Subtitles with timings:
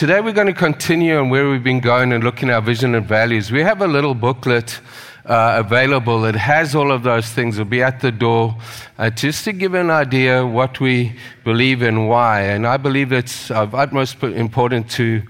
[0.00, 2.94] today we're going to continue on where we've been going and looking at our vision
[2.94, 3.52] and values.
[3.52, 4.80] We have a little booklet
[5.26, 7.58] uh, available that has all of those things.
[7.58, 8.56] It'll be at the door
[8.96, 12.40] uh, just to give an idea what we believe and why.
[12.44, 15.22] And I believe it's of utmost important to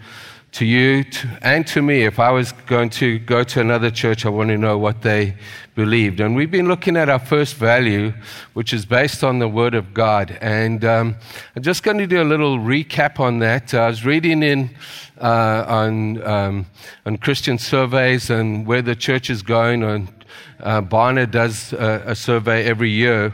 [0.52, 1.04] to you
[1.42, 2.02] and to me.
[2.02, 5.36] If I was going to go to another church, I want to know what they
[5.74, 6.20] believed.
[6.20, 8.12] And we've been looking at our first value,
[8.54, 10.36] which is based on the Word of God.
[10.40, 11.16] And um,
[11.54, 13.72] I'm just going to do a little recap on that.
[13.74, 14.70] I was reading in
[15.20, 16.66] uh, on, um,
[17.06, 19.82] on Christian surveys and where the church is going.
[19.82, 20.08] And
[20.58, 23.32] uh, Barna does a survey every year.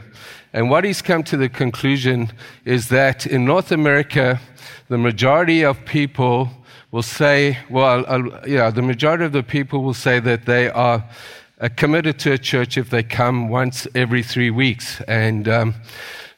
[0.53, 2.31] And what he's come to the conclusion
[2.63, 4.39] is that in North America,
[4.87, 6.49] the majority of people
[6.91, 8.05] will say, well,
[8.47, 11.03] yeah, the majority of the people will say that they are
[11.59, 15.01] uh, committed to a church if they come once every three weeks.
[15.01, 15.75] And um,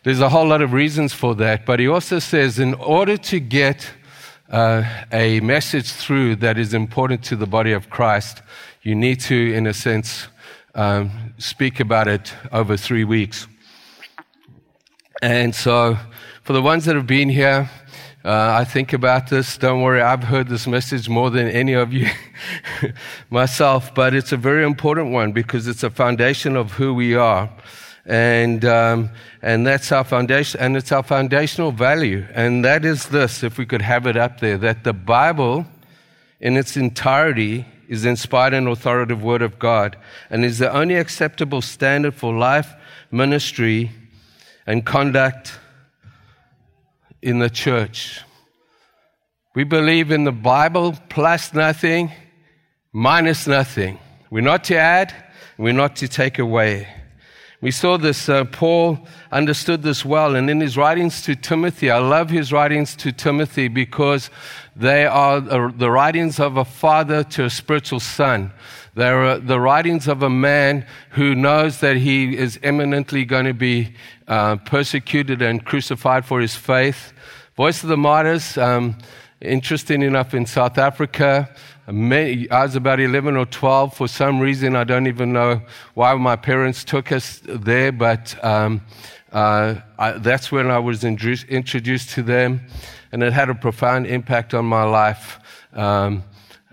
[0.04, 1.66] there's a whole lot of reasons for that.
[1.66, 3.91] But he also says, in order to get
[4.49, 8.41] uh, a message through that is important to the body of Christ,
[8.81, 10.27] you need to, in a sense,
[10.73, 13.48] um, speak about it over three weeks.
[15.21, 15.98] And so,
[16.43, 17.70] for the ones that have been here,
[18.25, 19.57] uh, I think about this.
[19.57, 22.09] Don't worry, I've heard this message more than any of you
[23.29, 27.49] myself, but it's a very important one because it's a foundation of who we are.
[28.05, 29.11] And, um,
[29.41, 32.26] and that's our foundation, and it's our foundational value.
[32.34, 35.65] And that is this, if we could have it up there, that the Bible
[36.41, 39.95] in its entirety is inspired and authoritative Word of God
[40.29, 42.73] and is the only acceptable standard for life,
[43.11, 43.91] ministry,
[44.67, 45.57] and conduct
[47.21, 48.21] in the church.
[49.55, 52.11] We believe in the Bible plus nothing,
[52.93, 53.99] minus nothing.
[54.29, 55.13] We're not to add,
[55.57, 56.87] we're not to take away.
[57.62, 61.98] We saw this, uh, Paul understood this well, and in his writings to Timothy, I
[61.98, 64.29] love his writings to Timothy because
[64.78, 68.53] they are the writings of a father to a spiritual son.
[68.96, 73.94] They're the writings of a man who knows that he is imminently going to be
[74.29, 77.12] uh, persecuted and crucified for his faith.
[77.57, 78.97] Voice of the Martyrs, um,
[79.41, 81.50] interesting enough, in South Africa,
[81.88, 83.95] I was about 11 or 12.
[83.95, 85.61] For some reason, I don't even know
[85.94, 88.81] why my parents took us there, but um,
[89.31, 92.61] uh, I, that's when I was introduced to them,
[93.11, 95.39] and it had a profound impact on my life,
[95.73, 96.23] um,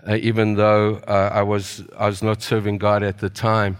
[0.07, 3.77] uh, even though uh, I, was, I was not serving God at the time.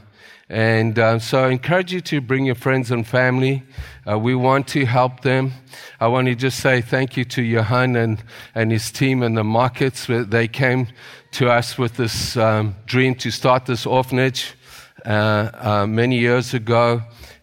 [0.50, 3.63] And uh, so I encourage you to bring your friends and family.
[4.09, 5.52] Uh, we want to help them.
[6.00, 8.24] I want to just say thank you to Johan and,
[8.56, 10.07] and his team and the markets.
[10.07, 10.88] They came
[11.31, 14.53] to us with this um, dream to start this orphanage
[15.06, 17.02] uh, uh many years ago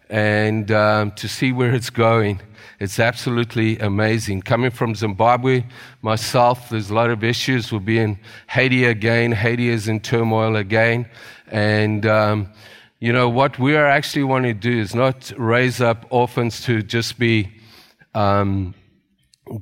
[0.09, 2.41] and um, to see where it's going.
[2.79, 4.41] It's absolutely amazing.
[4.41, 5.63] Coming from Zimbabwe,
[6.01, 7.71] myself, there's a lot of issues.
[7.71, 9.31] We'll be in Haiti again.
[9.31, 11.07] Haiti is in turmoil again.
[11.47, 12.49] And um,
[13.05, 16.81] you know, what we are actually wanting to do is not raise up orphans to
[16.81, 17.51] just be
[18.15, 18.73] um,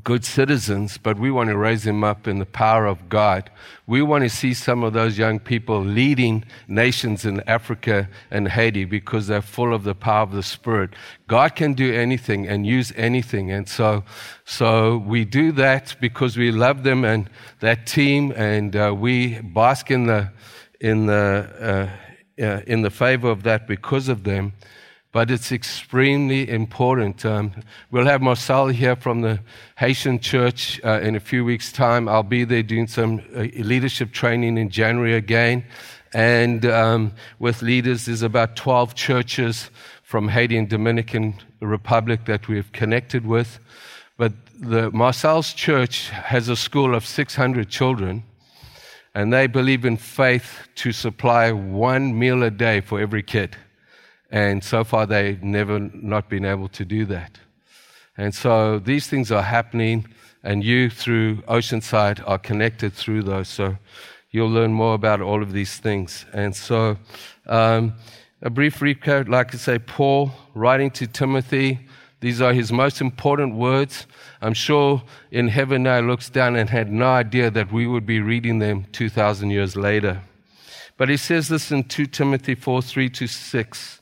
[0.02, 3.52] good citizens, but we want to raise them up in the power of God.
[3.86, 8.86] We want to see some of those young people leading nations in Africa and Haiti
[8.86, 10.92] because they're full of the power of the Spirit.
[11.28, 13.52] God can do anything and use anything.
[13.52, 14.06] And so,
[14.46, 19.92] so we do that because we love them and that team, and uh, we bask
[19.92, 20.32] in the,
[20.80, 24.54] in the, uh, uh, in the favor of that because of them.
[25.12, 27.24] But it's extremely important.
[27.24, 27.52] Um,
[27.92, 29.40] we'll have Marcel here from the
[29.78, 32.10] Haitian church uh, in a few weeks' time.
[32.10, 35.66] I'll be there doing some uh, leadership training in January again.
[36.14, 39.70] And um, with leaders, there's about 12 churches
[40.02, 43.60] from Haiti and Dominican Republic that we've connected with.
[44.18, 48.24] But the Marcel's church has a school of 600 children
[49.16, 53.56] and they believe in faith to supply one meal a day for every kid.
[54.32, 57.38] And so far, they've never not been able to do that.
[58.18, 60.08] And so these things are happening,
[60.44, 63.48] and you, through Oceanside, are connected through those.
[63.48, 63.78] So
[64.32, 66.26] you'll learn more about all of these things.
[66.34, 66.98] And so,
[67.46, 67.94] um,
[68.42, 71.80] a brief recap like I say, Paul writing to Timothy,
[72.24, 74.08] these are his most important words.
[74.42, 78.22] I'm sure in heaven now looks down and had no idea that we would be
[78.22, 80.22] reading them 2,000 years later.
[80.96, 84.02] But he says this in 2 Timothy 4 3 to 6.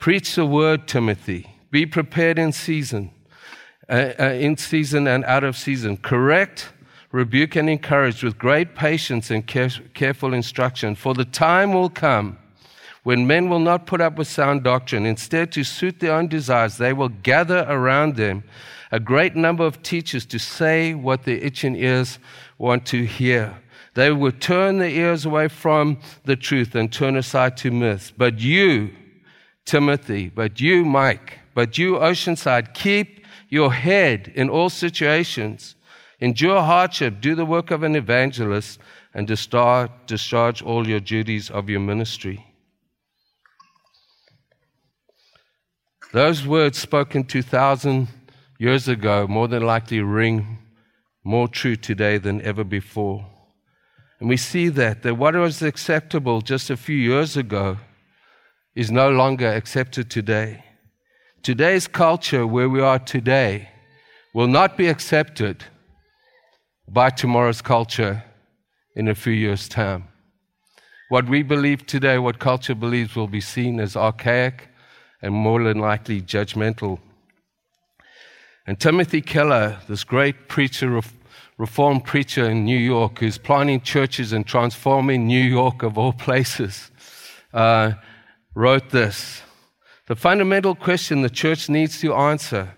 [0.00, 1.54] Preach the word, Timothy.
[1.70, 3.12] Be prepared in season,
[3.88, 5.98] uh, uh, in season and out of season.
[5.98, 6.72] Correct,
[7.12, 10.96] rebuke, and encourage with great patience and care- careful instruction.
[10.96, 12.38] For the time will come
[13.02, 15.06] when men will not put up with sound doctrine.
[15.06, 18.44] Instead, to suit their own desires, they will gather around them
[18.92, 22.18] a great number of teachers to say what their itching ears
[22.58, 23.56] want to hear.
[23.94, 28.12] They will turn their ears away from the truth and turn aside to myths.
[28.16, 28.90] But you,
[29.64, 35.74] Timothy, but you, Mike, but you, Oceanside, keep your head in all situations.
[36.20, 38.78] Endure hardship, do the work of an evangelist,
[39.12, 42.46] and discharge all your duties of your ministry.
[46.12, 48.06] Those words spoken 2,000
[48.58, 50.58] years ago more than likely ring
[51.24, 53.26] more true today than ever before.
[54.20, 57.78] And we see that, that what was acceptable just a few years ago
[58.74, 60.62] is no longer accepted today.
[61.42, 63.70] Today's culture, where we are today,
[64.34, 65.64] will not be accepted
[66.86, 68.22] by tomorrow's culture
[68.94, 70.08] in a few years' time.
[71.08, 74.68] What we believe today, what culture believes, will be seen as archaic
[75.22, 76.98] and more than likely judgmental.
[78.66, 81.00] And Timothy Keller, this great preacher,
[81.56, 86.90] reformed preacher in New York, who's planting churches and transforming New York of all places,
[87.54, 87.92] uh,
[88.54, 89.42] wrote this
[90.08, 92.74] The fundamental question the church needs to answer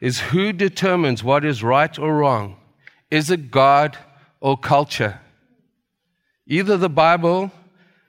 [0.00, 2.56] is who determines what is right or wrong?
[3.10, 3.98] Is it God
[4.40, 5.20] or culture?
[6.46, 7.50] Either the Bible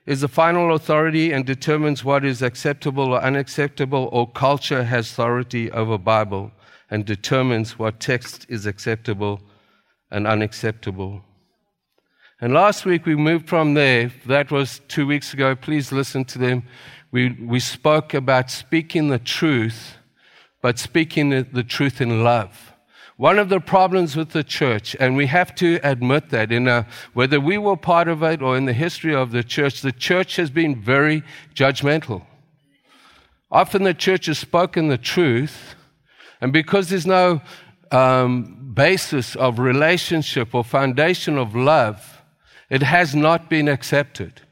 [0.10, 5.70] is the final authority and determines what is acceptable or unacceptable, or culture has authority
[5.70, 6.52] over Bible
[6.90, 9.40] and determines what text is acceptable
[10.10, 11.22] and unacceptable.
[12.42, 14.12] And last week we moved from there.
[14.26, 15.56] That was two weeks ago.
[15.56, 16.64] Please listen to them.
[17.12, 19.98] We, we spoke about speaking the truth,
[20.60, 22.69] but speaking the, the truth in love.
[23.20, 26.88] One of the problems with the church, and we have to admit that in a,
[27.12, 30.38] whether we were part of it or in the history of the church, the church
[30.38, 31.24] has been very
[31.54, 32.26] judgmental.
[33.52, 35.76] Often the church has spoken the truth,
[36.40, 37.42] and because there's no
[37.92, 42.22] um, basis of relationship or foundation of love,
[42.70, 44.44] it has not been accepted.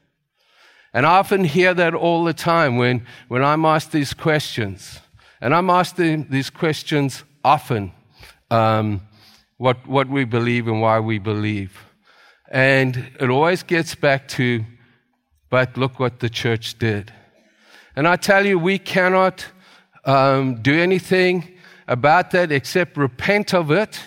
[0.92, 5.00] And I often hear that all the time when, when I'm asked these questions.
[5.40, 7.92] And I'm asked these questions often
[8.50, 9.00] um,
[9.56, 11.78] what, what we believe and why we believe.
[12.50, 14.64] And it always gets back to,
[15.50, 17.12] but look what the church did.
[17.94, 19.46] And I tell you, we cannot
[20.04, 24.00] um, do anything about that except repent of it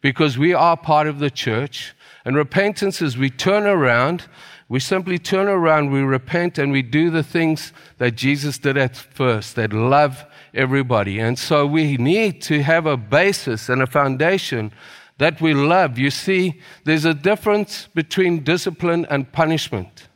[0.00, 1.94] because we are part of the church.
[2.24, 4.24] And repentance is we turn around,
[4.68, 8.96] we simply turn around, we repent, and we do the things that Jesus did at
[8.96, 10.24] first that love
[10.54, 11.18] everybody.
[11.18, 14.72] And so we need to have a basis and a foundation
[15.18, 15.98] that we love.
[15.98, 20.08] You see, there's a difference between discipline and punishment.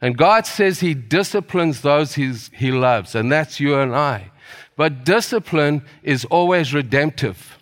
[0.00, 4.30] And God says He disciplines those He loves, and that's you and I.
[4.76, 7.58] But discipline is always redemptive.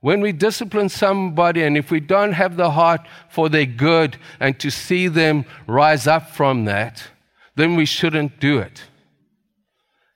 [0.00, 4.58] When we discipline somebody, and if we don't have the heart for their good and
[4.60, 7.08] to see them rise up from that,
[7.56, 8.84] then we shouldn't do it.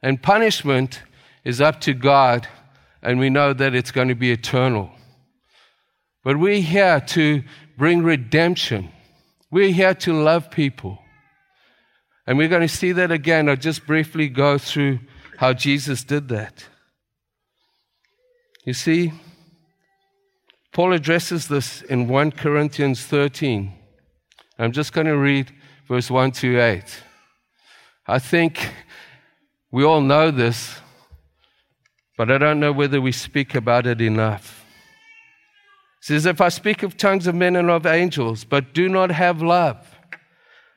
[0.03, 1.03] And punishment
[1.45, 2.49] is up to God,
[3.03, 4.91] and we know that it's going to be eternal.
[6.23, 7.43] But we're here to
[7.77, 8.91] bring redemption.
[9.51, 10.99] We're here to love people.
[12.27, 13.49] And we're going to see that again.
[13.49, 15.01] I'll just briefly go through
[15.39, 16.67] how Jesus did that.
[18.65, 19.13] You see,
[20.73, 23.73] Paul addresses this in 1 Corinthians 13.
[24.59, 25.51] I'm just going to read
[25.89, 27.03] verse 1 to 8.
[28.07, 28.73] I think
[29.73, 30.81] we all know this,
[32.17, 34.65] but I don't know whether we speak about it enough.
[36.01, 39.11] It says, If I speak of tongues of men and of angels, but do not
[39.11, 39.97] have love,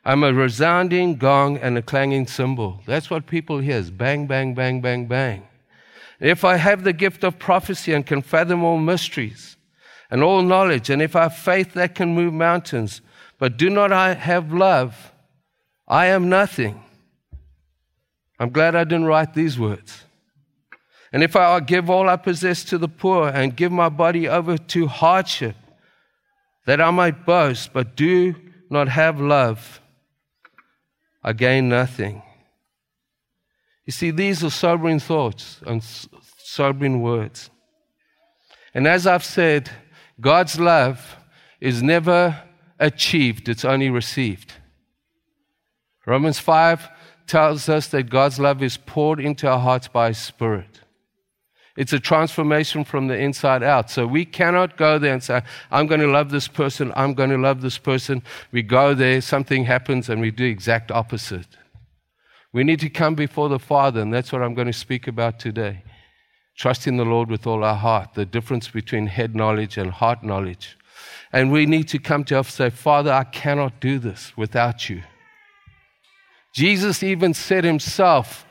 [0.06, 2.82] I'm a resounding gong and a clanging cymbal.
[2.86, 5.48] That's what people hear is bang, bang, bang, bang, bang.
[6.20, 9.58] If I have the gift of prophecy and can fathom all mysteries
[10.12, 13.02] and all knowledge, and if I have faith that can move mountains,
[13.40, 15.14] but do not I have love,
[15.88, 16.84] I am nothing.
[18.40, 20.04] I'm glad I didn't write these words.
[21.12, 24.58] And if I give all I possess to the poor and give my body over
[24.58, 25.56] to hardship,
[26.66, 28.36] that I might boast, but do
[28.70, 29.80] not have love,
[31.24, 32.24] I gain nothing.
[33.86, 35.84] You see, these are sobering thoughts and
[36.38, 37.50] sobering words.
[38.74, 39.70] And as I've said,
[40.20, 41.18] God's love
[41.60, 42.44] is never
[42.80, 44.54] achieved, it's only received.
[46.06, 46.90] Romans 5
[47.28, 50.82] tells us that God's love is poured into our hearts by His Spirit.
[51.76, 53.90] It's a transformation from the inside out.
[53.90, 57.32] So we cannot go there and say, I'm going to love this person, I'm going
[57.32, 58.22] to love this person.
[58.52, 61.48] We go there, something happens, and we do exact opposite.
[62.52, 65.40] We need to come before the Father, and that's what I'm going to speak about
[65.40, 65.84] today.
[66.56, 70.78] Trusting the Lord with all our heart, the difference between head knowledge and heart knowledge.
[71.32, 74.88] And we need to come to us and say, Father, I cannot do this without
[74.88, 75.02] you.
[76.54, 78.46] Jesus even said himself,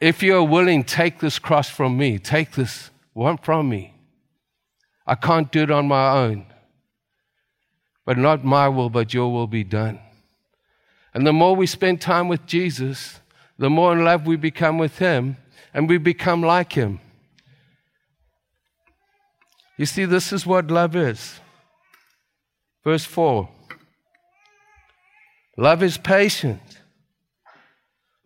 [0.00, 3.94] If you are willing, take this cross from me, take this one from me.
[5.06, 6.46] I can't do it on my own.
[8.06, 10.00] But not my will, but your will be done.
[11.14, 13.20] And the more we spend time with Jesus,
[13.58, 15.36] the more in love we become with him,
[15.74, 17.00] and we become like him.
[19.76, 21.40] You see, this is what love is.
[22.82, 23.48] Verse 4
[25.58, 26.60] Love is patient.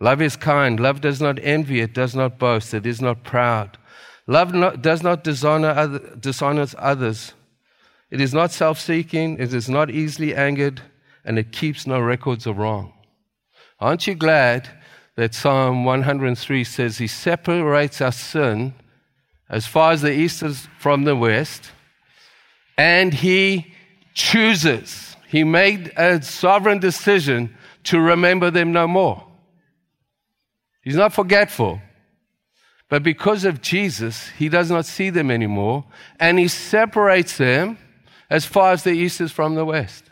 [0.00, 0.78] Love is kind.
[0.78, 1.80] Love does not envy.
[1.80, 2.74] It does not boast.
[2.74, 3.78] It is not proud.
[4.26, 7.32] Love not, does not dishonor other, dishonors others.
[8.10, 9.38] It is not self seeking.
[9.38, 10.82] It is not easily angered.
[11.24, 12.92] And it keeps no records of wrong.
[13.80, 14.68] Aren't you glad
[15.16, 18.74] that Psalm 103 says He separates our sin
[19.48, 21.70] as far as the east is from the west,
[22.76, 23.74] and He
[24.14, 29.24] chooses, He made a sovereign decision to remember them no more.
[30.86, 31.80] He's not forgetful.
[32.88, 35.84] But because of Jesus, he does not see them anymore,
[36.20, 37.76] and he separates them
[38.30, 40.04] as far as the east is from the west.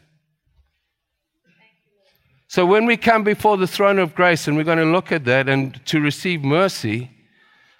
[2.49, 5.25] So when we come before the throne of grace, and we're going to look at
[5.27, 7.09] that and to receive mercy,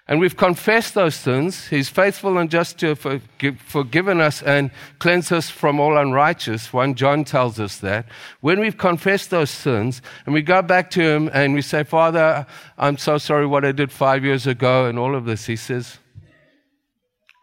[0.07, 3.21] and we've confessed those sins, He's faithful and just to have
[3.57, 4.69] forgiven us and
[4.99, 6.71] cleanse us from all unrighteous.
[6.71, 8.05] 1 John tells us that.
[8.39, 12.45] When we've confessed those sins and we go back to Him and we say, Father,
[12.77, 15.97] I'm so sorry what I did five years ago and all of this, He says,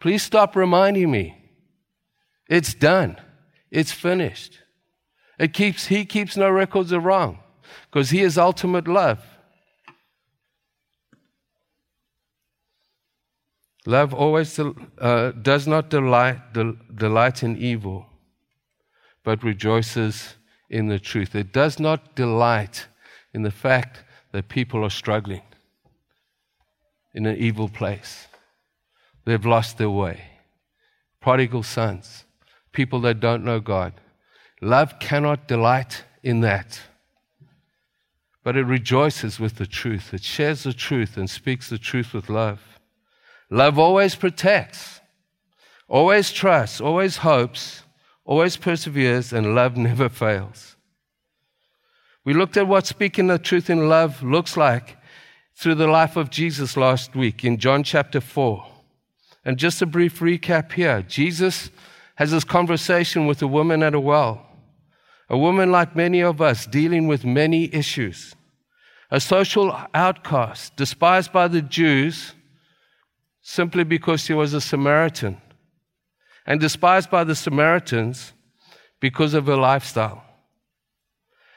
[0.00, 1.37] Please stop reminding me.
[2.49, 3.16] It's done.
[3.73, 4.59] It's finished.
[5.38, 7.40] It keeps, he keeps no records of wrong
[7.90, 9.31] because He is ultimate love.
[13.84, 18.06] Love always uh, does not delight, del- delight in evil,
[19.24, 20.36] but rejoices
[20.70, 21.34] in the truth.
[21.34, 22.86] It does not delight
[23.34, 25.42] in the fact that people are struggling
[27.14, 28.28] in an evil place.
[29.24, 30.22] They've lost their way.
[31.20, 32.24] Prodigal sons,
[32.72, 33.94] people that don't know God.
[34.60, 36.80] Love cannot delight in that.
[38.44, 40.14] But it rejoices with the truth.
[40.14, 42.71] It shares the truth and speaks the truth with love.
[43.52, 45.02] Love always protects,
[45.87, 47.82] always trusts, always hopes,
[48.25, 50.75] always perseveres, and love never fails.
[52.25, 54.97] We looked at what speaking the truth in love looks like
[55.54, 58.66] through the life of Jesus last week in John chapter 4.
[59.44, 61.68] And just a brief recap here Jesus
[62.14, 64.47] has this conversation with a woman at a well,
[65.28, 68.35] a woman like many of us dealing with many issues,
[69.11, 72.32] a social outcast, despised by the Jews
[73.42, 75.40] simply because she was a Samaritan
[76.46, 78.32] and despised by the Samaritans
[79.00, 80.25] because of her lifestyle.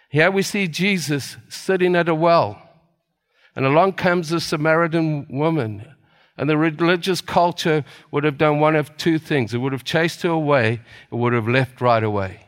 [0.09, 2.61] Here we see Jesus sitting at a well,
[3.55, 5.91] and along comes a Samaritan woman.
[6.37, 10.23] And the religious culture would have done one of two things it would have chased
[10.23, 12.41] her away, it would have left right away.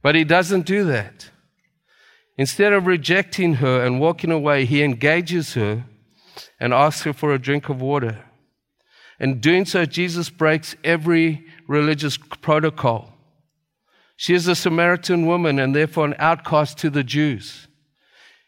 [0.00, 1.30] But he doesn't do that.
[2.38, 5.84] Instead of rejecting her and walking away, he engages her
[6.64, 8.24] and asks her for a drink of water.
[9.20, 13.12] In doing so, Jesus breaks every religious protocol.
[14.16, 17.68] She is a Samaritan woman and therefore an outcast to the Jews.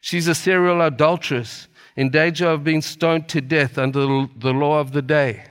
[0.00, 4.92] She's a serial adulteress in danger of being stoned to death under the law of
[4.92, 5.44] the day.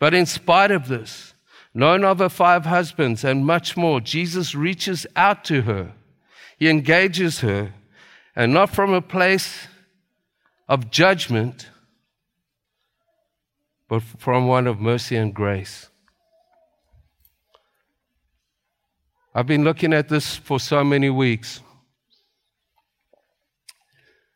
[0.00, 1.34] But in spite of this,
[1.74, 5.92] known of her five husbands and much more, Jesus reaches out to her.
[6.58, 7.74] He engages her,
[8.34, 9.68] and not from a place
[10.68, 11.68] of judgment,
[13.88, 15.88] but from one of mercy and grace.
[19.34, 21.60] I've been looking at this for so many weeks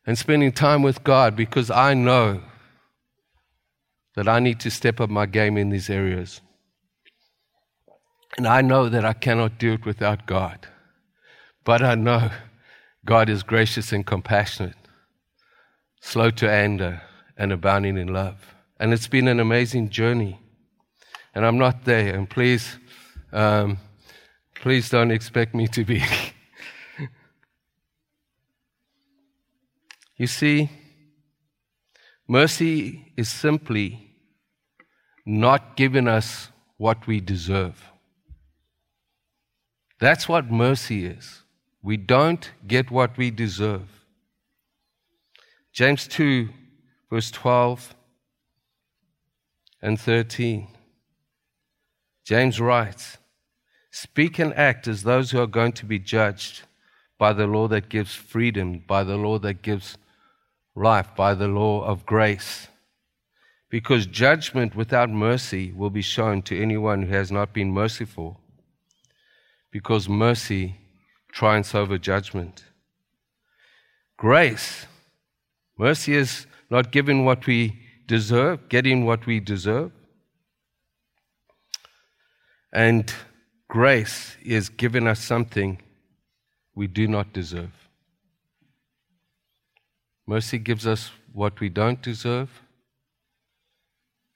[0.07, 2.43] and spending time with God because I know
[4.15, 6.41] that I need to step up my game in these areas.
[8.37, 10.69] And I know that I cannot do it without God.
[11.65, 12.31] But I know
[13.05, 14.80] God is gracious and compassionate
[16.01, 17.03] slow to anger,
[17.37, 18.55] and abounding in love.
[18.79, 20.39] And it's been an amazing journey.
[21.35, 22.15] And I'm not there.
[22.15, 22.79] And please,
[23.33, 23.79] um,
[24.55, 26.03] please don't expect me to be.
[30.17, 30.69] you see,
[32.29, 34.17] mercy is simply
[35.25, 37.91] not giving us what we deserve.
[39.99, 41.43] That's what mercy is.
[41.83, 44.00] We don't get what we deserve.
[45.73, 46.49] James 2,
[47.11, 47.95] verse 12.
[49.83, 50.69] and 13.
[52.25, 53.19] James writes,
[53.91, 56.63] Speak and act as those who are going to be judged
[57.19, 59.97] by the law that gives freedom, by the law that gives
[60.75, 62.69] life, by the law of grace.
[63.69, 68.41] Because judgment without mercy will be shown to anyone who has not been merciful.
[69.71, 70.77] Because mercy
[71.31, 72.65] triumphs over judgment.
[74.17, 74.87] Grace,
[75.81, 77.59] mercy is not giving what we
[78.07, 79.91] deserve, getting what we deserve.
[82.71, 83.11] And
[83.67, 85.79] grace is giving us something
[86.75, 87.73] we do not deserve.
[90.27, 92.51] Mercy gives us what we don't deserve,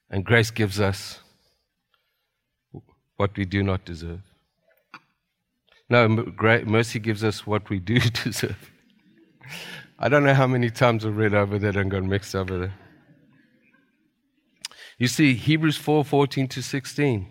[0.09, 1.19] and grace gives us
[3.17, 4.21] what we do not deserve.
[5.89, 6.07] No,
[6.65, 8.71] mercy gives us what we do deserve.
[9.97, 12.73] I don't know how many times I've read over that and got mixed over there.
[14.97, 17.27] You see, Hebrews 4 14 to 16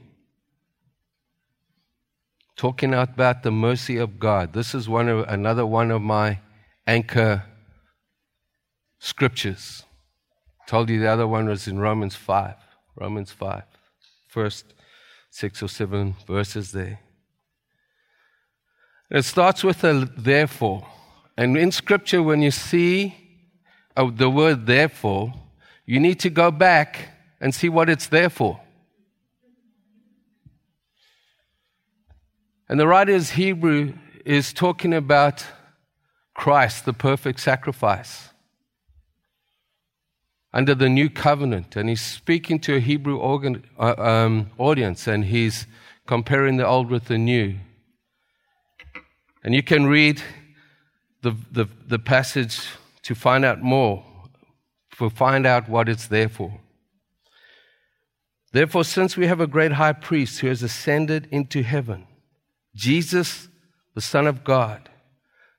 [2.56, 4.52] talking about the mercy of God.
[4.52, 6.38] This is one of, another one of my
[6.86, 7.44] anchor
[8.98, 9.84] scriptures.
[10.66, 12.54] Told you the other one was in Romans 5.
[12.96, 13.62] Romans 5.
[14.28, 14.74] First
[15.30, 17.00] six or seven verses there.
[19.10, 20.86] It starts with a therefore.
[21.36, 23.14] And in scripture, when you see
[23.96, 25.32] uh, the word therefore,
[25.84, 27.08] you need to go back
[27.40, 28.60] and see what it's there for.
[32.68, 35.44] And the writer's Hebrew is talking about
[36.34, 38.30] Christ, the perfect sacrifice,
[40.52, 41.76] under the new covenant.
[41.76, 45.66] And he's speaking to a Hebrew organ, uh, um, audience and he's
[46.06, 47.56] comparing the old with the new.
[49.42, 50.22] And you can read
[51.24, 52.60] the, the, the passage
[53.02, 54.04] to find out more,
[54.98, 56.60] to find out what it's there for.
[58.52, 62.06] Therefore, since we have a great high priest who has ascended into heaven,
[62.76, 63.48] Jesus,
[63.94, 64.90] the Son of God.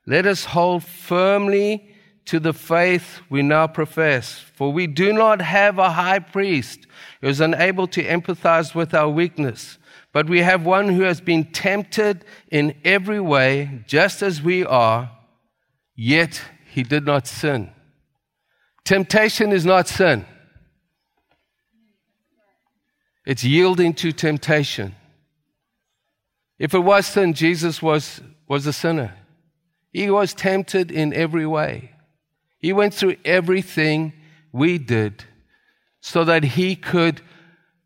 [0.06, 1.90] Let us hold firmly
[2.26, 6.86] to the faith we now profess, for we do not have a high priest
[7.22, 9.78] who is unable to empathize with our weakness,
[10.12, 15.12] but we have one who has been tempted in every way, just as we are,
[15.96, 17.72] yet he did not sin.
[18.84, 20.26] Temptation is not sin.
[23.26, 24.96] It's yielding to temptation.
[26.60, 29.14] If it was sin, Jesus was, was a sinner.
[29.92, 31.92] He was tempted in every way.
[32.60, 34.14] He went through everything
[34.52, 35.24] we did
[36.02, 37.22] so that he could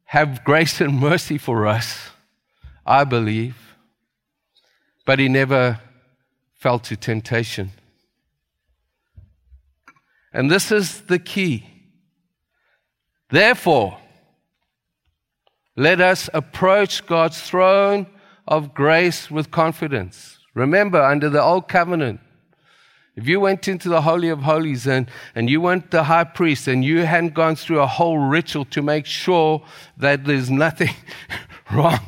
[0.05, 2.09] have grace and mercy for us,
[2.85, 3.75] I believe.
[5.05, 5.79] But he never
[6.55, 7.71] fell to temptation.
[10.33, 11.65] And this is the key.
[13.29, 13.97] Therefore,
[15.75, 18.07] let us approach God's throne
[18.47, 20.39] of grace with confidence.
[20.53, 22.19] Remember, under the old covenant,
[23.15, 26.67] if you went into the Holy of Holies and, and you weren't the high priest
[26.67, 29.63] and you hadn't gone through a whole ritual to make sure
[29.97, 30.93] that there's nothing
[31.73, 31.99] wrong,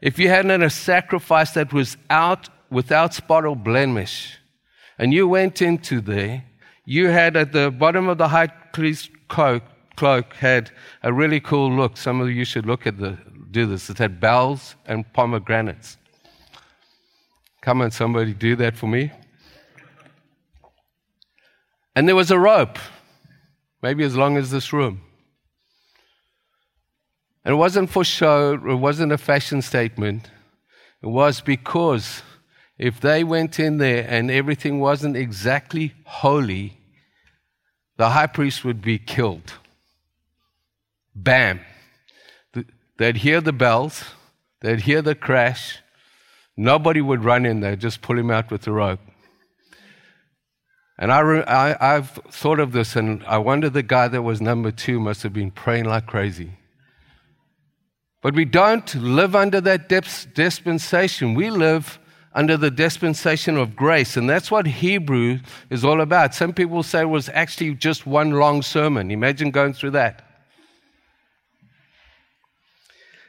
[0.00, 4.38] if you hadn't had a sacrifice that was out without spot or blemish,
[4.98, 6.44] and you went into there,
[6.86, 9.64] you had at the bottom of the high priest cloak,
[9.96, 10.70] cloak had
[11.02, 11.96] a really cool look.
[11.96, 13.18] Some of you should look at the
[13.50, 13.90] do this.
[13.90, 15.96] It had bells and pomegranates.
[17.60, 19.10] Come on, somebody do that for me.
[21.96, 22.78] And there was a rope,
[23.82, 25.00] maybe as long as this room.
[27.44, 30.30] And it wasn't for show, it wasn't a fashion statement.
[31.02, 32.22] It was because
[32.78, 36.78] if they went in there and everything wasn't exactly holy,
[37.96, 39.54] the high priest would be killed.
[41.14, 41.60] Bam.
[42.98, 44.04] They'd hear the bells,
[44.60, 45.80] they'd hear the crash.
[46.56, 49.00] Nobody would run in there, just pull him out with the rope.
[50.98, 54.70] And I, I, have thought of this, and I wonder the guy that was number
[54.70, 56.52] two must have been praying like crazy.
[58.22, 61.34] But we don't live under that dispensation.
[61.34, 61.98] We live
[62.36, 64.14] under the dispensation of grace.
[64.14, 65.38] And that's what Hebrew
[65.70, 66.34] is all about.
[66.34, 69.10] Some people say it was actually just one long sermon.
[69.10, 70.22] Imagine going through that.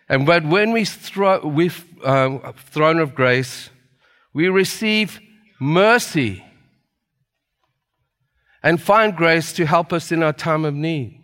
[0.10, 3.70] And but when we throw, with um, throne of grace,
[4.34, 5.22] we receive
[5.60, 6.44] mercy
[8.62, 11.24] and find grace to help us in our time of need.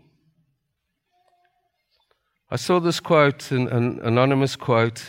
[2.49, 5.03] I saw this quote, an, an anonymous quote.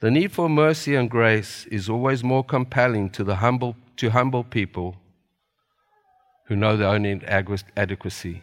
[0.00, 4.44] The need for mercy and grace is always more compelling to the humble to humble
[4.44, 4.96] people
[6.46, 8.42] who know their own inadequacy.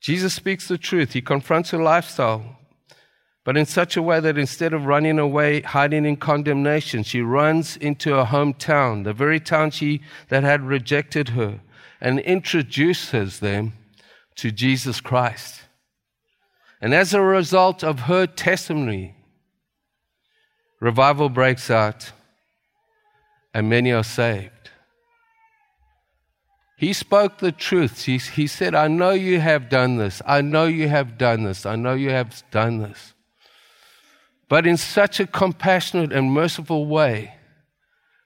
[0.00, 1.12] Jesus speaks the truth.
[1.12, 2.58] He confronts her lifestyle,
[3.44, 7.76] but in such a way that instead of running away, hiding in condemnation, she runs
[7.76, 11.60] into her hometown, the very town she, that had rejected her,
[12.00, 13.74] and introduces them
[14.34, 15.63] to Jesus Christ.
[16.84, 19.16] And as a result of her testimony,
[20.80, 22.12] revival breaks out
[23.54, 24.50] and many are saved.
[26.76, 28.04] He spoke the truth.
[28.04, 30.20] He, he said, I know you have done this.
[30.26, 31.64] I know you have done this.
[31.64, 33.14] I know you have done this
[34.48, 37.34] but in such a compassionate and merciful way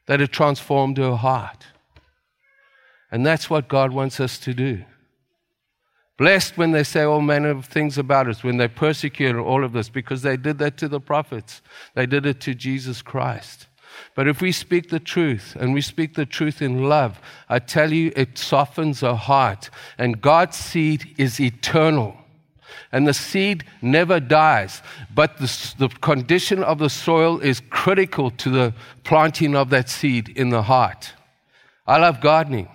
[0.07, 1.65] that it transformed her heart.
[3.11, 4.85] And that's what God wants us to do.
[6.19, 9.73] Blessed when they say all manner of things about us, when they persecute all of
[9.73, 11.63] this, because they did that to the prophets.
[11.95, 13.69] They did it to Jesus Christ.
[14.15, 17.93] But if we speak the truth and we speak the truth in love, I tell
[17.93, 19.71] you, it softens our heart.
[19.97, 22.17] And God's seed is eternal
[22.93, 24.83] and the seed never dies.
[25.15, 30.29] But the, the, condition of the soil is critical to the planting of that seed
[30.31, 31.13] in the heart.
[31.87, 32.69] I love gardening.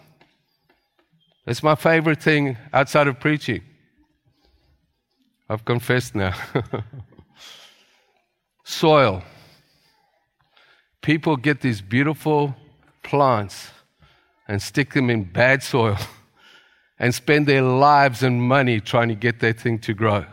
[1.45, 3.61] It's my favorite thing outside of preaching.
[5.49, 6.33] I've confessed now.
[8.63, 9.23] soil.
[11.01, 12.55] People get these beautiful
[13.03, 13.69] plants
[14.47, 15.97] and stick them in bad soil.
[16.99, 20.25] and spend their lives and money trying to get that thing to grow.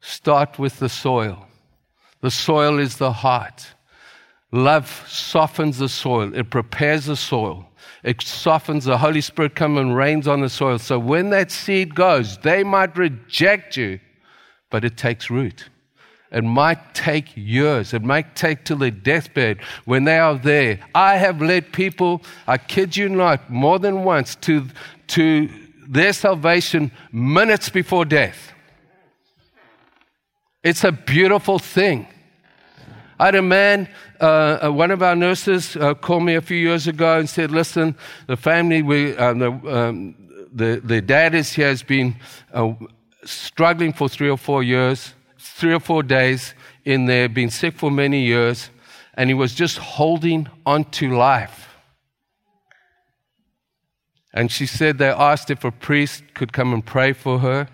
[0.00, 1.46] Start with the soil.
[2.20, 3.66] The soil is the heart.
[4.52, 7.66] Love softens the soil, it prepares the soil.
[8.02, 10.78] It softens the Holy Spirit comes and rains on the soil.
[10.78, 14.00] So when that seed goes, they might reject you,
[14.70, 15.68] but it takes root.
[16.32, 17.94] It might take years.
[17.94, 20.80] It might take till their deathbed when they are there.
[20.94, 24.68] I have led people, I kid you not, more than once to
[25.08, 25.48] to
[25.88, 28.52] their salvation minutes before death.
[30.64, 32.08] It's a beautiful thing.
[33.18, 33.88] I had a man,
[34.20, 37.50] uh, uh, one of our nurses, uh, called me a few years ago and said,
[37.50, 40.14] "Listen, the family, we, um, the, um,
[40.52, 42.16] the, the dad is here, has been
[42.52, 42.74] uh,
[43.24, 47.90] struggling for three or four years, three or four days in there, been sick for
[47.90, 48.68] many years,
[49.14, 51.68] and he was just holding on to life."
[54.34, 57.68] And she said they asked if a priest could come and pray for her,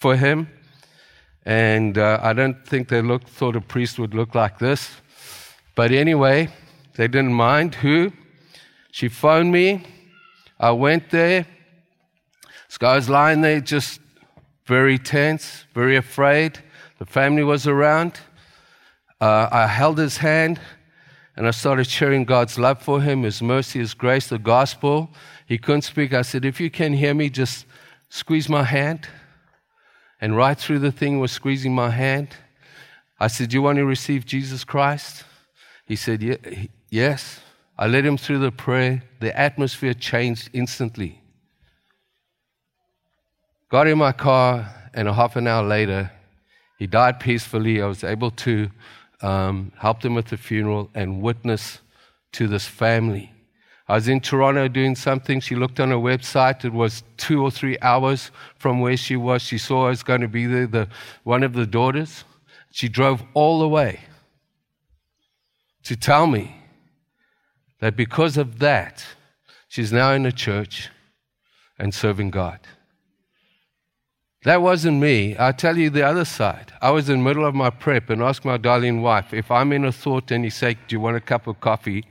[0.00, 0.48] for him.
[1.46, 4.90] And uh, I don't think they looked, thought a priest would look like this.
[5.76, 6.48] But anyway,
[6.96, 8.12] they didn't mind who.
[8.90, 9.86] She phoned me.
[10.58, 11.46] I went there.
[12.66, 14.00] This guy was lying there just
[14.66, 16.58] very tense, very afraid.
[16.98, 18.18] The family was around.
[19.20, 20.58] Uh, I held his hand
[21.36, 25.10] and I started sharing God's love for him, his mercy, his grace, the gospel.
[25.46, 26.12] He couldn't speak.
[26.12, 27.66] I said, If you can hear me, just
[28.08, 29.06] squeeze my hand.
[30.26, 32.30] And right through the thing was squeezing my hand.
[33.20, 35.22] I said, Do you want to receive Jesus Christ?
[35.86, 37.38] He said, Yes.
[37.78, 39.04] I led him through the prayer.
[39.20, 41.22] The atmosphere changed instantly.
[43.68, 46.10] Got in my car, and a half an hour later,
[46.76, 47.80] he died peacefully.
[47.80, 48.68] I was able to
[49.22, 51.78] um, help him with the funeral and witness
[52.32, 53.32] to this family.
[53.88, 55.40] I was in Toronto doing something.
[55.40, 56.64] She looked on her website.
[56.64, 59.42] It was two or three hours from where she was.
[59.42, 60.88] She saw I was going to be there, the,
[61.22, 62.24] one of the daughters.
[62.72, 64.00] She drove all the way
[65.84, 66.56] to tell me
[67.80, 69.04] that because of that,
[69.68, 70.90] she's now in a church
[71.78, 72.58] and serving God.
[74.42, 75.36] That wasn't me.
[75.36, 76.72] I'll tell you the other side.
[76.80, 79.72] I was in the middle of my prep and asked my darling wife, if I'm
[79.72, 82.04] in a thought and he say, Do you want a cup of coffee?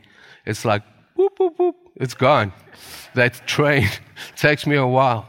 [0.46, 0.84] It's like,
[1.39, 1.74] Boop, boop.
[1.95, 2.54] It's gone.
[3.13, 3.89] That train
[4.36, 5.28] takes me a while.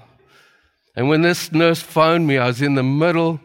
[0.94, 3.40] And when this nurse phoned me, I was in the middle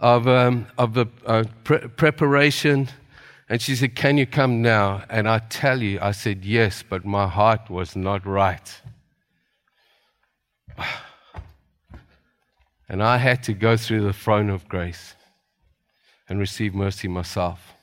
[0.00, 2.88] of, um, of the uh, pre- preparation.
[3.48, 5.04] And she said, Can you come now?
[5.08, 8.80] And I tell you, I said, Yes, but my heart was not right.
[12.88, 15.16] And I had to go through the throne of grace
[16.28, 17.74] and receive mercy myself.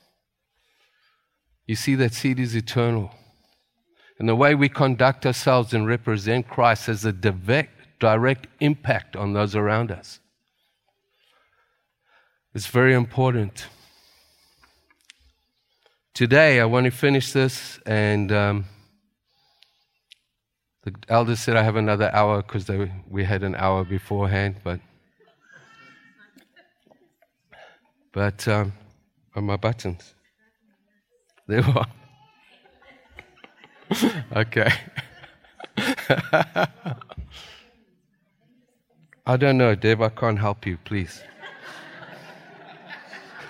[1.66, 3.10] You see, that seed is eternal.
[4.18, 9.32] And the way we conduct ourselves and represent Christ has a direct, direct impact on
[9.32, 10.20] those around us.
[12.54, 13.66] It's very important.
[16.14, 18.66] Today, I want to finish this, and um,
[20.84, 22.70] the elders said I have another hour because
[23.08, 24.80] we had an hour beforehand, but.
[28.12, 28.72] But um,
[29.34, 30.14] on my buttons,
[31.48, 31.84] there were.
[34.36, 34.72] okay.
[39.26, 40.02] I don't know, Deb.
[40.02, 41.22] I can't help you, please.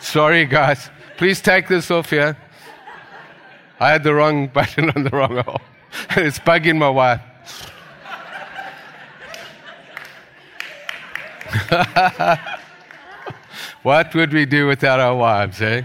[0.00, 0.90] Sorry, guys.
[1.16, 2.36] Please take this off here.
[3.80, 5.60] I had the wrong button on the wrong hole.
[6.16, 7.20] it's bugging my wife.
[13.82, 15.82] what would we do without our wives, eh?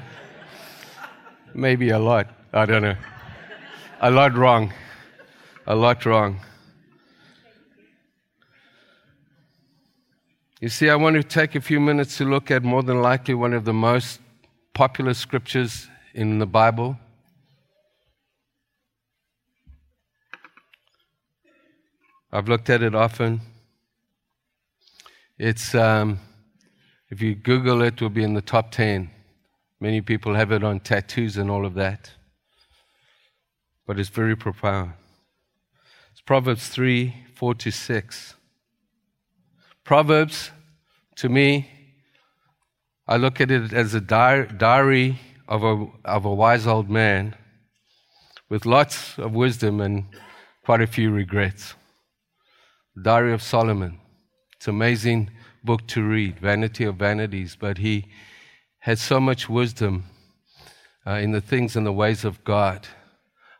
[1.53, 2.27] Maybe a lot.
[2.53, 2.95] I don't know.
[4.01, 4.73] A lot wrong.
[5.67, 6.39] A lot wrong.
[10.61, 13.33] You see, I want to take a few minutes to look at more than likely
[13.33, 14.21] one of the most
[14.73, 16.97] popular scriptures in the Bible.
[22.31, 23.41] I've looked at it often.
[25.37, 26.19] It's, um,
[27.09, 29.09] if you Google it, it will be in the top 10.
[29.81, 32.11] Many people have it on tattoos and all of that.
[33.89, 34.93] But it's very profound.
[36.11, 38.35] It's Proverbs 3 4 to 6.
[39.83, 40.51] Proverbs,
[41.15, 41.71] to me,
[43.07, 47.35] I look at it as a diary of a, of a wise old man
[48.47, 50.05] with lots of wisdom and
[50.63, 51.73] quite a few regrets.
[53.01, 53.99] Diary of Solomon.
[54.55, 55.31] It's an amazing
[55.63, 58.05] book to read, Vanity of Vanities, but he
[58.77, 60.03] had so much wisdom
[61.07, 62.87] uh, in the things and the ways of God.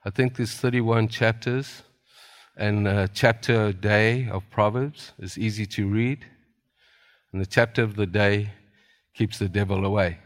[0.05, 1.83] I think there's 31 chapters,
[2.55, 6.25] and a chapter a day of Proverbs is easy to read.
[7.31, 8.51] And the chapter of the day
[9.13, 10.19] keeps the devil away.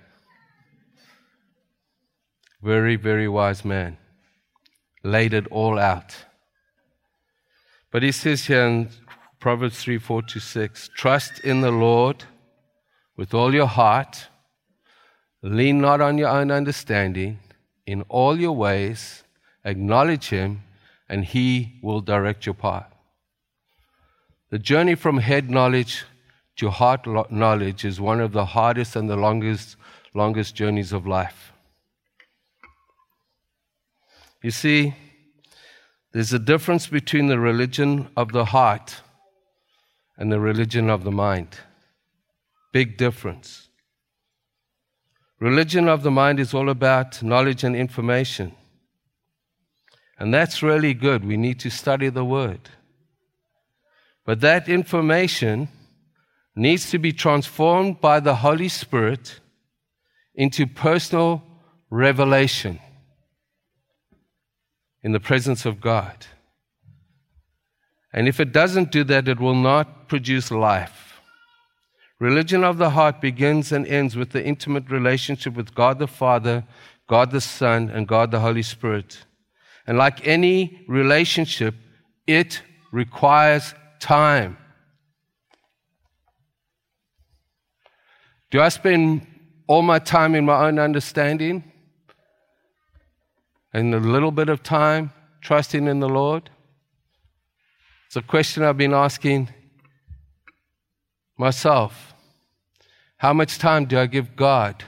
[2.61, 3.97] Very, very wise man.
[5.03, 6.15] Laid it all out.
[7.91, 8.89] But he says here in
[9.39, 12.23] Proverbs 3 4 to 6 Trust in the Lord
[13.17, 14.27] with all your heart,
[15.41, 17.39] lean not on your own understanding,
[17.85, 19.22] in all your ways,
[19.65, 20.63] acknowledge him,
[21.09, 22.93] and he will direct your path.
[24.49, 26.05] The journey from head knowledge
[26.57, 29.75] to heart knowledge is one of the hardest and the longest,
[30.13, 31.51] longest journeys of life.
[34.41, 34.93] You see,
[36.11, 39.01] there's a difference between the religion of the heart
[40.17, 41.57] and the religion of the mind.
[42.71, 43.69] Big difference.
[45.39, 48.53] Religion of the mind is all about knowledge and information.
[50.23, 51.25] And that's really good.
[51.25, 52.69] We need to study the Word.
[54.25, 55.67] But that information
[56.55, 59.41] needs to be transformed by the Holy Spirit
[60.33, 61.43] into personal
[61.89, 62.79] revelation
[65.01, 66.25] in the presence of God.
[68.13, 71.19] And if it doesn't do that, it will not produce life.
[72.17, 76.63] Religion of the heart begins and ends with the intimate relationship with God the Father,
[77.09, 79.25] God the Son, and God the Holy Spirit.
[79.85, 81.75] And like any relationship,
[82.25, 84.57] it requires time.
[88.51, 89.27] Do I spend
[89.67, 91.63] all my time in my own understanding?
[93.73, 96.49] and a little bit of time trusting in the Lord?
[98.07, 99.49] It's a question I've been asking
[101.37, 102.13] myself.
[103.17, 104.83] How much time do I give God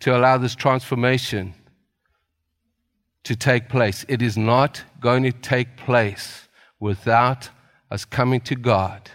[0.00, 1.54] to allow this transformation
[3.24, 4.04] to take place?
[4.08, 6.48] It is not going to take place
[6.80, 7.50] without
[7.90, 9.10] us coming to God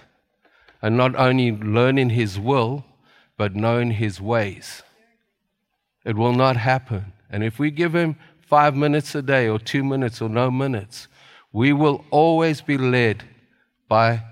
[0.82, 2.86] and not only learning His will,
[3.38, 4.84] but knowing His ways.
[6.06, 7.14] It will not happen.
[7.30, 8.16] And if we give Him
[8.48, 11.08] five minutes a day or two minutes or no minutes.
[11.52, 13.24] We will always be led
[13.90, 14.24] by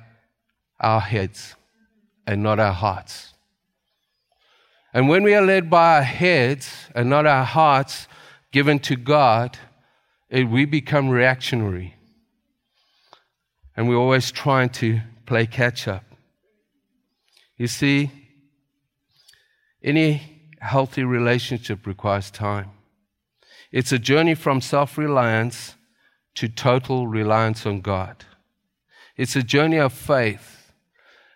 [0.79, 1.55] our heads
[2.25, 3.33] and not our hearts.
[4.93, 8.07] And when we are led by our heads and not our hearts
[8.55, 9.57] given to God,
[10.29, 11.93] it, we become reactionary.
[13.75, 16.05] And we're always trying to play catch up.
[17.57, 18.11] You see,
[19.83, 22.71] any healthy relationship requires time.
[23.73, 25.75] It's a journey from self reliance
[26.35, 28.23] to total reliance on God.
[29.17, 30.71] It's a journey of faith.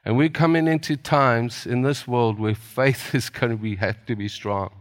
[0.05, 4.05] And we're coming into times in this world where faith is going to be, have
[4.05, 4.71] to be strong.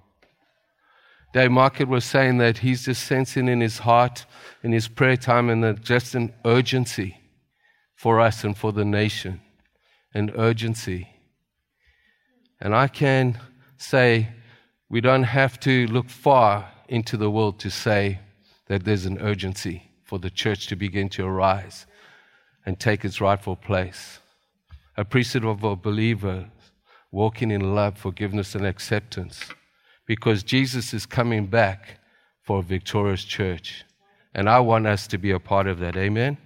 [1.33, 4.25] Dave Market was saying that he's just sensing in his heart,
[4.63, 7.19] in his prayer time, and that just an urgency
[7.95, 9.41] for us and for the nation.
[10.15, 11.09] An urgency.
[12.61, 13.39] And I can
[13.77, 14.29] say
[14.89, 18.21] we don't have to look far into the world to say
[18.69, 21.87] that there's an urgency for the church to begin to arise
[22.65, 24.21] and take its rightful place.
[24.97, 26.51] A priesthood of a believer
[27.13, 29.51] walking in love, forgiveness, and acceptance
[30.09, 32.01] because Jesus is coming back
[32.43, 33.85] for a victorious church.
[34.35, 35.97] And I want us to be a part of that.
[35.97, 36.39] Amen?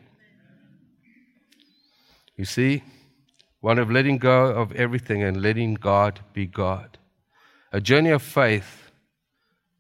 [2.37, 2.83] You see,
[3.61, 6.99] one of letting go of everything and letting God be God.
[7.73, 8.91] A journey of faith,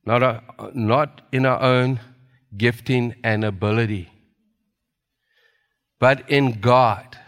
[0.07, 0.42] not, a,
[0.73, 1.99] not in our own
[2.57, 4.11] gifting and ability,
[5.99, 7.18] but in God.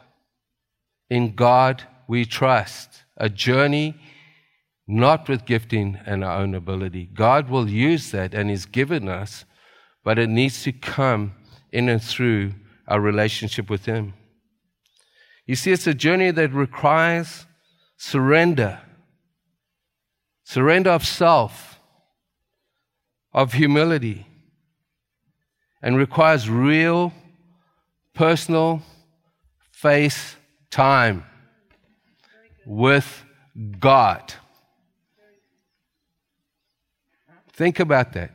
[1.11, 3.03] In God we trust.
[3.17, 3.97] A journey
[4.87, 7.09] not with gifting and our own ability.
[7.15, 9.45] God will use that and He's given us,
[10.03, 11.35] but it needs to come
[11.73, 12.55] in and through
[12.87, 14.15] our relationship with Him.
[15.47, 17.47] You see, it's a journey that requires
[17.97, 18.81] surrender
[20.45, 21.81] surrender of self,
[23.33, 24.27] of humility,
[25.83, 27.13] and requires real,
[28.15, 28.83] personal
[29.73, 30.37] face
[30.71, 31.25] time
[32.65, 33.25] with
[33.81, 34.35] God.
[37.53, 38.31] Think about that.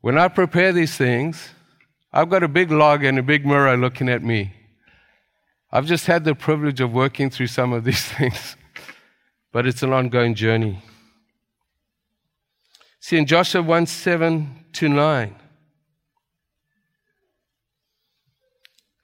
[0.00, 1.50] When I prepare these things,
[2.12, 4.52] I've got a big log and a big mirror looking at me.
[5.70, 8.56] I've just had the privilege of working through some of these things,
[9.52, 10.82] but it's an ongoing journey.
[13.00, 15.34] See, in Joshua 1 7 to 9,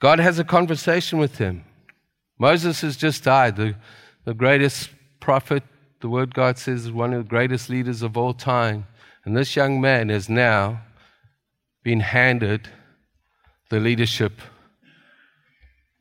[0.00, 1.64] God has a conversation with him.
[2.38, 3.74] Moses has just died, the,
[4.24, 4.90] the greatest
[5.24, 5.62] prophet,
[6.02, 8.86] the word God says, is one of the greatest leaders of all time.
[9.24, 10.82] And this young man has now
[11.82, 12.68] been handed
[13.70, 14.42] the leadership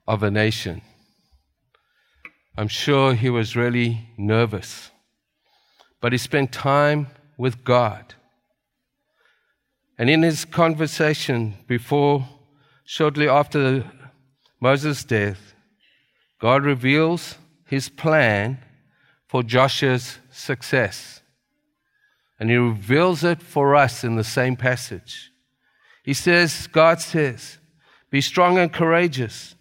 [0.06, 0.82] of a nation.
[2.58, 4.92] I'm sure he was really nervous,
[6.02, 7.08] but he spent time
[7.38, 8.16] with God.
[9.98, 12.28] And in his conversation before,
[12.84, 13.90] shortly after
[14.60, 15.54] Moses' death,
[16.42, 18.60] God reveals his plan
[19.34, 21.24] for Joshua's success.
[22.40, 25.32] And he reveals it for us in the same passage.
[26.04, 27.58] He says, God says,
[28.12, 29.56] Be strong and courageous.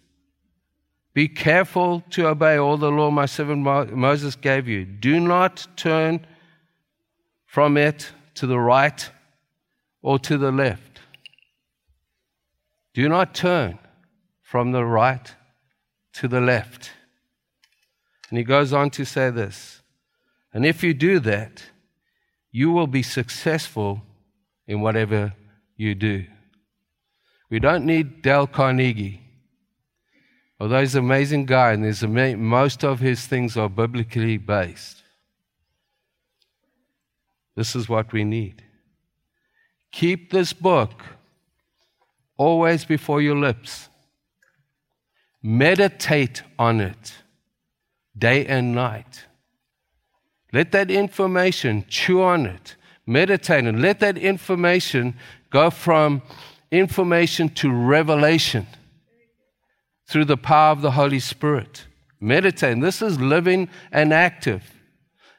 [1.15, 4.85] Be careful to obey all the law my servant Moses gave you.
[4.85, 6.27] Do not turn
[7.47, 9.09] from it to the right
[10.03, 10.99] or to the left.
[12.93, 13.79] Do not turn
[14.43, 15.33] from the right
[16.13, 16.91] to the left.
[18.33, 19.83] And he goes on to say this
[20.55, 21.65] And if you do that,
[22.51, 24.01] you will be successful
[24.65, 25.35] in whatever
[25.77, 26.25] you do.
[27.51, 29.21] We don't need Dale Carnegie.
[30.59, 35.03] Although he's an amazing guy, and there's most of his things are biblically based.
[37.55, 38.63] This is what we need.
[39.91, 41.03] Keep this book
[42.35, 43.89] always before your lips.
[45.43, 47.13] Meditate on it
[48.17, 49.25] day and night.
[50.51, 52.75] Let that information, chew on it,
[53.07, 53.75] meditate it.
[53.75, 55.15] Let that information
[55.49, 56.21] go from
[56.71, 58.67] information to revelation
[60.07, 61.85] through the power of the Holy Spirit.
[62.19, 62.79] Meditate.
[62.81, 64.73] This is living and active.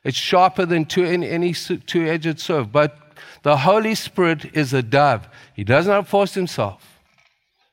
[0.03, 2.73] It's sharper than two, any two edged sword.
[2.73, 2.99] But
[3.43, 5.29] the Holy Spirit is a dove.
[5.55, 7.01] He does not force himself.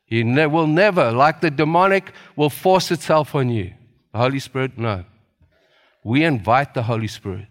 [0.06, 3.74] He ne- will never, like the demonic, will force itself on you.
[4.12, 5.06] The Holy Spirit, no.
[6.04, 7.48] We invite the Holy Spirit.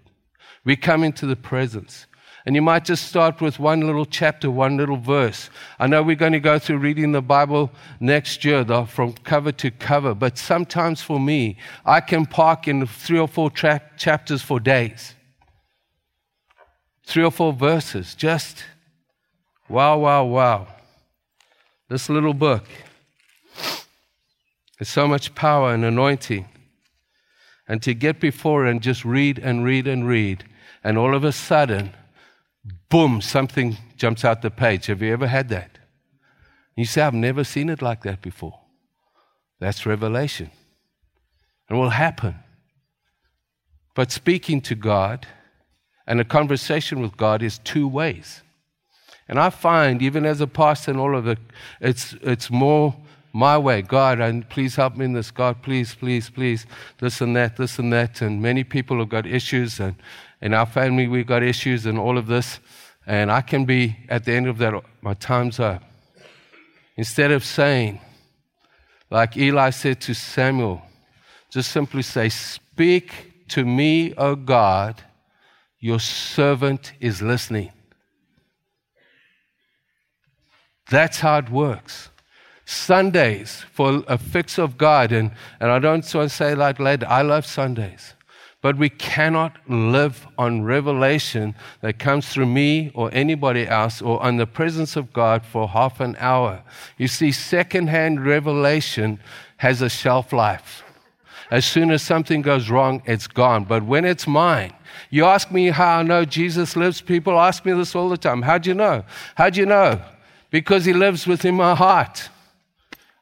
[0.64, 2.06] We come into the presence.
[2.46, 5.50] And you might just start with one little chapter, one little verse.
[5.78, 7.70] I know we're going to go through reading the Bible
[8.00, 10.14] next year, though, from cover to cover.
[10.14, 15.14] But sometimes for me, I can park in three or four tra- chapters for days.
[17.04, 18.14] Three or four verses.
[18.14, 18.64] Just
[19.68, 20.66] wow, wow, wow.
[21.88, 22.64] This little book.
[24.78, 26.46] There's so much power and anointing.
[27.70, 30.42] And to get before and just read and read and read,
[30.82, 31.92] and all of a sudden,
[32.88, 34.86] boom, something jumps out the page.
[34.86, 35.78] Have you ever had that?
[36.74, 38.58] You say, I've never seen it like that before.
[39.60, 40.50] That's revelation.
[41.68, 42.34] And will happen.
[43.94, 45.28] But speaking to God
[46.08, 48.42] and a conversation with God is two ways.
[49.28, 51.38] And I find, even as a pastor and all of it,
[51.80, 52.96] it's, it's more
[53.32, 53.82] my way.
[53.82, 55.30] God, and please help me in this.
[55.30, 56.66] God, please, please, please,
[56.98, 58.20] this and that, this and that.
[58.20, 59.94] And many people have got issues, and
[60.40, 62.58] in our family, we've got issues and all of this.
[63.06, 65.82] And I can be at the end of that, my time's up.
[66.96, 68.00] Instead of saying,
[69.10, 70.82] like Eli said to Samuel,
[71.50, 75.02] just simply say, Speak to me, O God,
[75.78, 77.72] your servant is listening.
[80.90, 82.09] That's how it works.
[82.70, 85.10] Sundays for a fix of God.
[85.10, 88.14] And, and I don't want to say like later, I love Sundays.
[88.62, 94.36] But we cannot live on revelation that comes through me or anybody else or on
[94.36, 96.62] the presence of God for half an hour.
[96.96, 99.18] You see, secondhand revelation
[99.56, 100.84] has a shelf life.
[101.50, 103.64] As soon as something goes wrong, it's gone.
[103.64, 104.72] But when it's mine,
[105.08, 107.00] you ask me how I know Jesus lives.
[107.00, 108.42] People ask me this all the time.
[108.42, 109.02] How do you know?
[109.34, 110.00] How do you know?
[110.50, 112.28] Because he lives within my heart.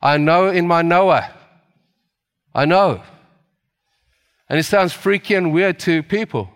[0.01, 1.29] I know in my knower.
[2.55, 3.03] I know.
[4.49, 6.51] And it sounds freaky and weird to people.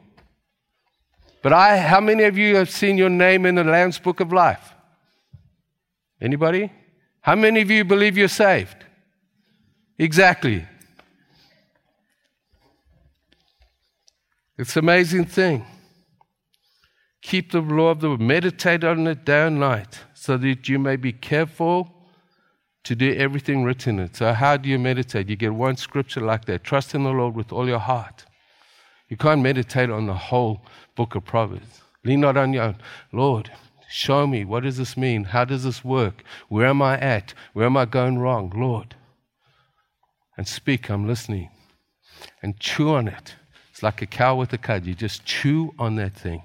[1.43, 4.33] But I, how many of you have seen your name in the Lamb's Book of
[4.33, 4.75] Life?
[6.21, 6.73] Anybody?
[7.21, 8.85] How many of you believe you're saved?
[9.99, 10.67] Exactly.
[14.57, 15.67] It's an amazing thing.
[17.23, 20.97] Keep the law of the meditate on it day and night, so that you may
[20.97, 22.02] be careful
[22.85, 24.17] to do everything written in it.
[24.17, 25.29] So, how do you meditate?
[25.29, 28.25] You get one scripture like that trust in the Lord with all your heart.
[29.09, 30.63] You can't meditate on the whole
[30.97, 31.83] book of Proverbs.
[32.05, 32.77] Lean not on your own.
[33.13, 33.51] Lord,
[33.89, 35.25] show me what does this mean?
[35.25, 36.25] How does this work?
[36.49, 37.35] Where am I at?
[37.53, 38.53] Where am I going wrong?
[38.55, 38.97] Lord.
[40.37, 41.51] And speak, I'm listening.
[42.43, 43.35] And chew on it.
[43.71, 44.87] It's like a cow with a cud.
[44.87, 46.43] You just chew on that thing.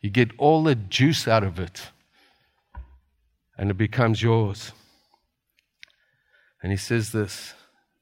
[0.00, 1.90] You get all the juice out of it,
[3.56, 4.72] and it becomes yours.
[6.64, 7.52] And he says this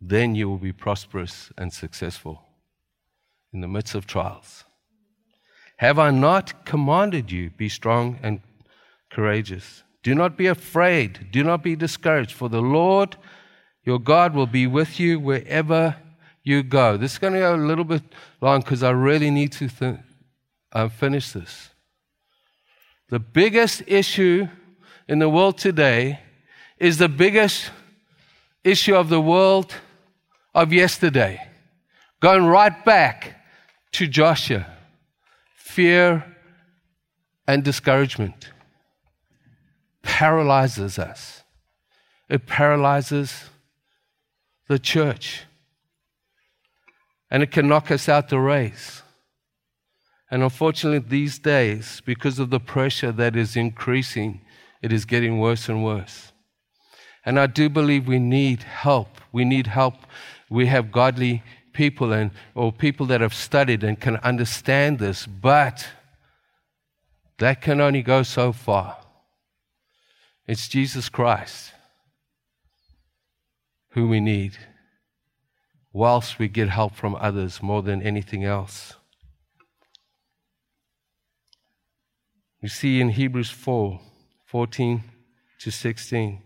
[0.01, 2.43] then you will be prosperous and successful
[3.53, 4.65] in the midst of trials.
[5.79, 8.41] Have I not commanded you, be strong and
[9.11, 9.83] courageous?
[10.05, 13.17] Do not be afraid, do not be discouraged, for the Lord
[13.85, 15.97] your God will be with you wherever
[16.45, 16.97] you go.
[16.97, 18.03] This is going to go a little bit
[18.41, 19.97] long because I really need to th-
[20.71, 21.71] uh, finish this.
[23.09, 24.47] The biggest issue
[25.09, 26.21] in the world today
[26.79, 27.71] is the biggest
[28.65, 29.75] issue of the world
[30.55, 31.41] of yesterday,
[32.21, 33.37] going right back
[33.93, 34.67] to Joshua
[35.73, 36.25] fear
[37.47, 38.51] and discouragement
[40.03, 41.43] paralyzes us.
[42.29, 43.51] It paralyzes
[44.69, 45.45] the church.
[47.31, 49.03] And it can knock us out the race.
[50.31, 54.43] And unfortunately, these days, because of the pressure that is increasing,
[54.83, 56.32] it is getting worse and worse.
[57.25, 59.21] And I do believe we need help.
[59.33, 59.95] We need help.
[60.51, 61.43] We have godly
[61.73, 65.89] people and or people that have studied and can understand this, but
[67.39, 68.99] that can only go so far.
[70.47, 71.73] It's Jesus Christ
[73.91, 74.57] who we need,
[75.93, 78.95] whilst we get help from others more than anything else.
[82.61, 84.01] You see in Hebrews 4
[84.47, 85.03] 14
[85.61, 86.43] to 16.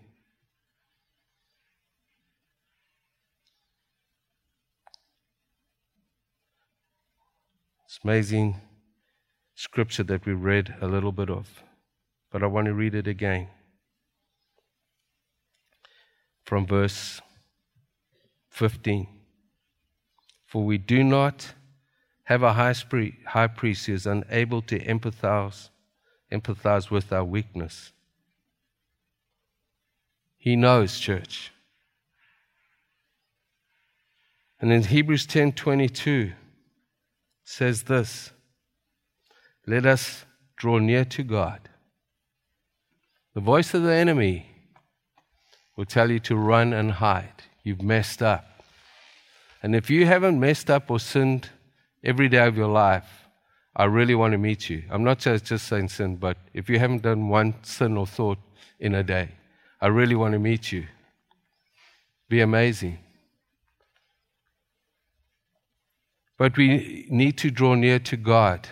[8.07, 8.55] Amazing
[9.57, 11.65] scripture that we read a little bit of,
[12.31, 13.49] but I want to read it again.
[16.45, 17.21] From verse
[18.51, 19.09] 15.
[20.47, 21.53] For we do not
[22.23, 22.75] have a high
[23.27, 25.71] high priest who is unable to empathize,
[26.31, 27.91] empathize with our weakness.
[30.37, 31.51] He knows, church.
[34.61, 36.35] And in Hebrews 10:22,
[37.47, 38.33] says this
[39.67, 40.27] Let us
[40.57, 41.71] draw near to God.
[43.35, 44.51] The voice of the enemy
[45.77, 47.45] will tell you to run and hide.
[47.63, 48.45] You've messed up.
[49.63, 51.51] And if you haven't messed up or sinned
[52.05, 53.27] every day of your life,
[53.75, 54.85] I really want to meet you.
[54.91, 58.39] I'm not just, just saying sin, but if you haven't done one sin or thought
[58.81, 59.29] in a day,
[59.81, 60.87] I really want to meet you.
[62.29, 62.99] Be amazing.
[66.39, 68.69] But we need to draw near to God,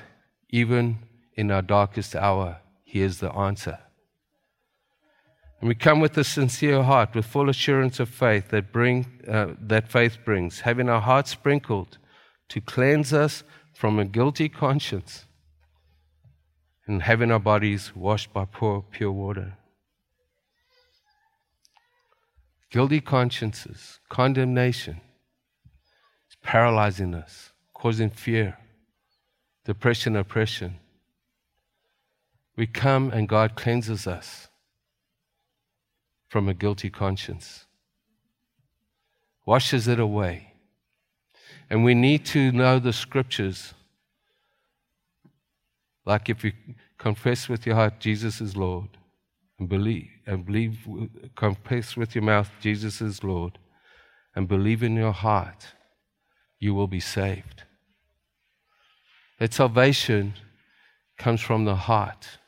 [0.50, 0.98] even
[1.34, 2.58] in our darkest hour.
[2.84, 3.78] He is the answer.
[5.60, 9.54] And we come with a sincere heart, with full assurance of faith that, bring, uh,
[9.58, 11.96] that faith brings, having our hearts sprinkled
[12.50, 13.42] to cleanse us
[13.72, 15.24] from a guilty conscience,
[16.86, 19.56] and having our bodies washed by pure, pure water.
[22.70, 25.00] Guilty consciences, condemnation,
[26.28, 27.53] is paralyzing us
[27.84, 28.56] causing fear,
[29.66, 30.74] depression, oppression.
[32.56, 34.48] We come and God cleanses us
[36.28, 37.66] from a guilty conscience,
[39.44, 40.54] washes it away.
[41.68, 43.74] And we need to know the scriptures.
[46.06, 46.52] Like if you
[46.96, 48.96] confess with your heart Jesus is Lord,
[49.58, 50.78] and believe, and believe,
[51.36, 53.58] confess with your mouth Jesus is Lord,
[54.34, 55.66] and believe in your heart,
[56.58, 57.64] you will be saved.
[59.38, 60.34] That salvation
[61.18, 62.38] comes from the heart.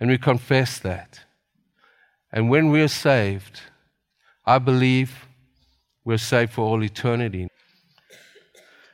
[0.00, 1.20] And we confess that.
[2.32, 3.60] And when we're saved,
[4.44, 5.26] I believe
[6.04, 7.48] we're saved for all eternity.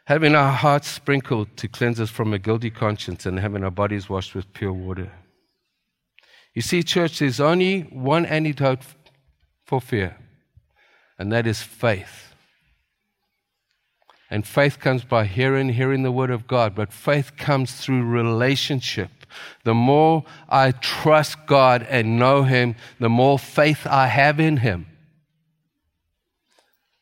[0.05, 4.09] Having our hearts sprinkled to cleanse us from a guilty conscience and having our bodies
[4.09, 5.11] washed with pure water.
[6.55, 8.83] You see, church, there's only one antidote
[9.65, 10.17] for fear,
[11.19, 12.30] and that is faith.
[14.31, 19.11] And faith comes by hearing, hearing the word of God, but faith comes through relationship.
[19.65, 24.87] The more I trust God and know Him, the more faith I have in Him.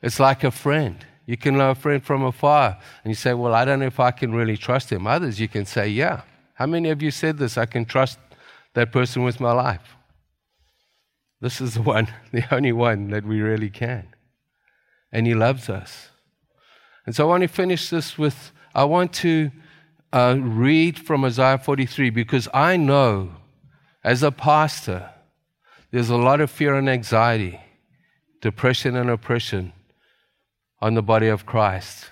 [0.00, 1.04] It's like a friend.
[1.26, 4.00] You can know a friend from afar, and you say, Well, I don't know if
[4.00, 5.06] I can really trust him.
[5.06, 6.22] Others, you can say, Yeah.
[6.54, 7.58] How many of you said this?
[7.58, 8.18] I can trust
[8.74, 9.96] that person with my life.
[11.40, 14.08] This is the one, the only one that we really can.
[15.12, 16.08] And He loves us.
[17.08, 19.50] And so I want to finish this with I want to
[20.12, 23.30] uh, read from Isaiah 43 because I know
[24.04, 25.08] as a pastor,
[25.90, 27.62] there's a lot of fear and anxiety,
[28.42, 29.72] depression and oppression
[30.82, 32.10] on the body of Christ.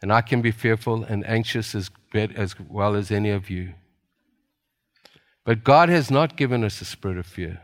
[0.00, 3.74] And I can be fearful and anxious as, as well as any of you.
[5.44, 7.62] But God has not given us a spirit of fear,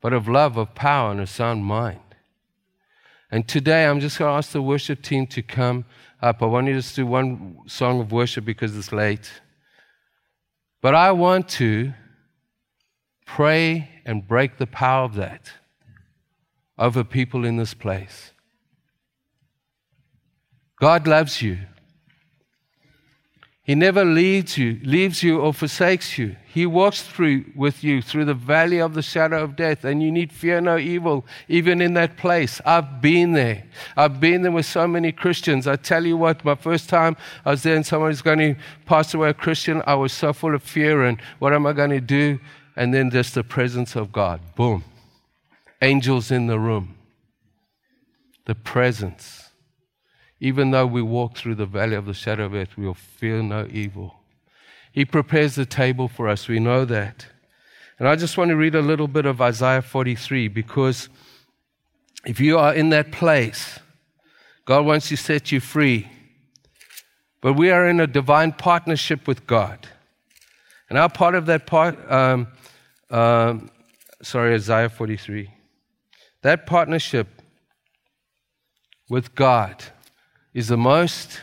[0.00, 1.98] but of love, of power, and a sound mind.
[3.30, 5.84] And today I'm just going to ask the worship team to come
[6.22, 6.42] up.
[6.42, 9.30] I want you to do one song of worship because it's late.
[10.80, 11.92] But I want to
[13.26, 15.52] pray and break the power of that
[16.78, 18.32] over people in this place.
[20.80, 21.58] God loves you.
[23.68, 26.36] He never leaves you, leaves you, or forsakes you.
[26.46, 30.10] He walks through with you through the valley of the shadow of death, and you
[30.10, 32.62] need fear no evil, even in that place.
[32.64, 33.64] I've been there.
[33.94, 35.66] I've been there with so many Christians.
[35.66, 37.14] I tell you what, my first time
[37.44, 38.56] I was there and someone was going to
[38.86, 41.90] pass away a Christian, I was so full of fear and what am I going
[41.90, 42.40] to do?
[42.74, 44.40] And then just the presence of God.
[44.56, 44.82] Boom.
[45.82, 46.96] Angels in the room.
[48.46, 49.47] The presence.
[50.40, 53.42] Even though we walk through the valley of the shadow of death, we will fear
[53.42, 54.14] no evil.
[54.92, 56.48] He prepares the table for us.
[56.48, 57.26] We know that.
[57.98, 61.08] And I just want to read a little bit of Isaiah 43 because
[62.24, 63.80] if you are in that place,
[64.64, 66.08] God wants to set you free.
[67.40, 69.88] But we are in a divine partnership with God.
[70.88, 72.48] And our part of that part, um,
[73.10, 73.70] um,
[74.22, 75.50] sorry, Isaiah 43.
[76.42, 77.28] That partnership
[79.08, 79.84] with God
[80.54, 81.42] is the most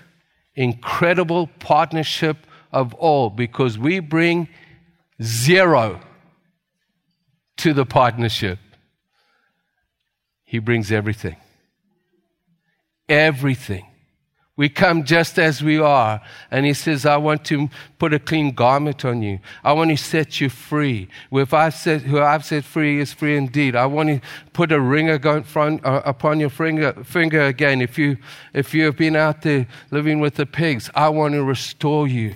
[0.55, 2.37] incredible partnership
[2.71, 4.47] of all because we bring
[5.21, 5.99] zero
[7.57, 8.59] to the partnership.
[10.43, 11.37] He brings everything.
[13.07, 13.85] Everything.
[14.57, 16.21] We come just as we are.
[16.49, 19.39] And he says, I want to put a clean garment on you.
[19.65, 21.09] I want to set you free.
[21.29, 23.75] If I've set, who I've set free is free indeed.
[23.75, 24.21] I want to
[24.53, 25.41] put a ring uh,
[25.83, 27.81] upon your finger, finger again.
[27.81, 28.17] If you,
[28.53, 32.35] if you have been out there living with the pigs, I want to restore you.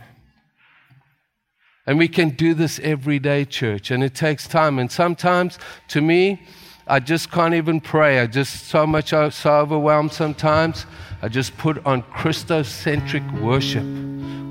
[1.88, 3.92] And we can do this every day, church.
[3.92, 4.78] And it takes time.
[4.78, 5.58] And sometimes,
[5.88, 6.42] to me,
[6.90, 8.20] I just can't even pray.
[8.20, 10.88] I just so much uh, so overwhelmed sometimes.
[11.22, 13.84] I just put on Christocentric worship.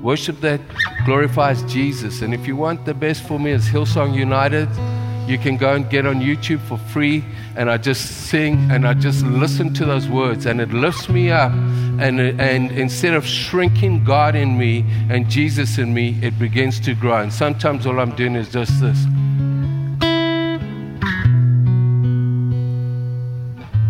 [0.01, 0.61] Worship that
[1.05, 2.21] glorifies Jesus.
[2.21, 4.69] And if you want the best for me as Hillsong United,
[5.29, 7.25] you can go and get on YouTube for free.
[7.57, 10.45] And I just sing and I just listen to those words.
[10.45, 11.51] And it lifts me up.
[11.51, 16.93] And, and instead of shrinking God in me and Jesus in me, it begins to
[16.93, 17.17] grow.
[17.17, 19.05] And sometimes all I'm doing is just this.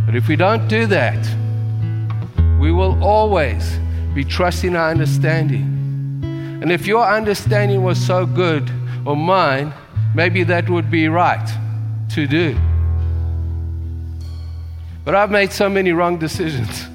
[0.09, 1.23] But if we don't do that,
[2.59, 3.77] we will always
[4.15, 5.61] be trusting our understanding.
[6.63, 8.67] And if your understanding was so good,
[9.05, 9.71] or mine,
[10.15, 11.47] maybe that would be right
[12.15, 12.57] to do.
[15.05, 16.87] But I've made so many wrong decisions.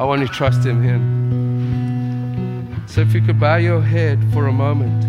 [0.00, 1.02] I want to trust in Him.
[2.88, 5.04] So if you could bow your head for a moment.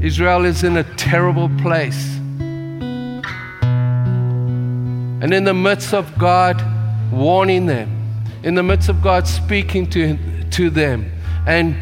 [0.00, 2.21] Israel is in a terrible place.
[5.22, 6.60] And in the midst of God
[7.12, 7.88] warning them,
[8.42, 10.18] in the midst of God speaking to,
[10.50, 11.12] to them
[11.46, 11.76] and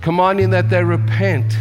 [0.00, 1.56] commanding that they repent,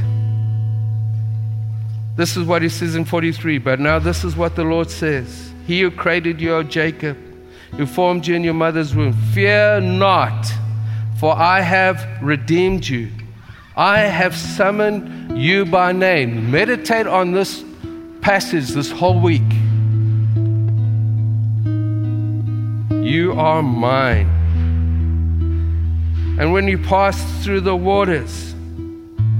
[2.15, 3.59] this is what he says in 43.
[3.59, 7.17] But now this is what the Lord says He who created you, O Jacob,
[7.77, 10.51] who formed you in your mother's womb, fear not,
[11.19, 13.11] for I have redeemed you.
[13.75, 16.49] I have summoned you by name.
[16.49, 17.63] Meditate on this
[18.21, 19.43] passage this whole week.
[23.15, 24.27] You are mine.
[26.37, 28.53] And when you pass through the waters,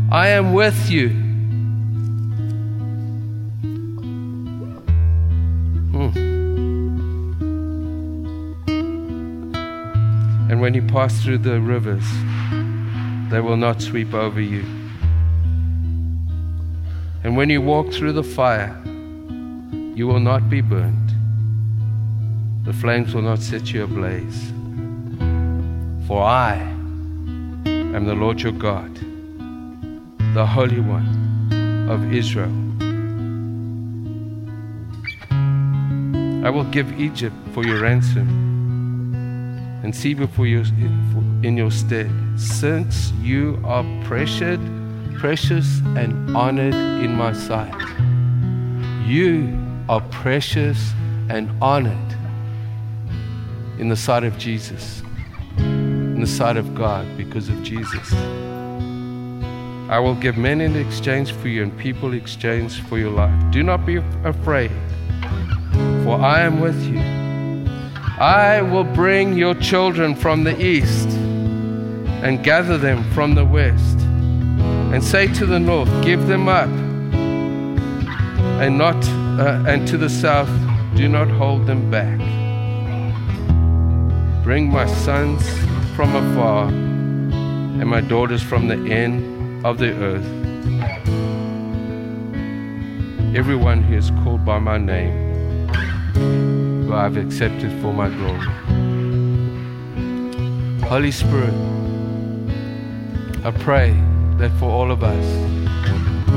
[0.09, 1.09] I am with you.
[5.91, 6.11] Hmm.
[10.49, 12.07] And when you pass through the rivers,
[13.29, 14.63] they will not sweep over you.
[17.25, 18.73] And when you walk through the fire,
[19.95, 21.04] you will not be burned.
[22.65, 24.51] The flames will not set you ablaze.
[26.07, 26.55] For I
[27.65, 28.91] am the Lord your God,
[30.33, 32.51] the Holy One of Israel.
[36.43, 38.27] I will give Egypt for your ransom
[39.83, 40.63] and Seba for your,
[41.43, 44.59] in your stead, since you are precious,
[45.19, 47.75] precious and honored in my sight.
[49.05, 49.55] You
[49.87, 50.93] are precious
[51.29, 52.15] and honored
[53.79, 55.01] in the sight of Jesus,
[55.57, 58.13] in the sight of God because of Jesus.
[59.89, 63.51] I will give men in exchange for you and people in exchange for your life.
[63.51, 64.71] Do not be afraid,
[66.03, 66.99] for I am with you.
[68.17, 71.09] I will bring your children from the east
[72.23, 76.69] and gather them from the west and say to the north, Give them up,
[78.59, 78.95] and not
[79.37, 80.49] uh, and to the south,
[80.95, 82.44] do not hold them back.
[84.45, 85.41] Bring my sons
[85.95, 90.23] from afar and my daughters from the end of the earth.
[93.35, 95.67] Everyone who is called by my name,
[96.13, 98.47] who I have accepted for my glory.
[100.89, 101.55] Holy Spirit,
[103.43, 103.99] I pray
[104.37, 105.25] that for all of us,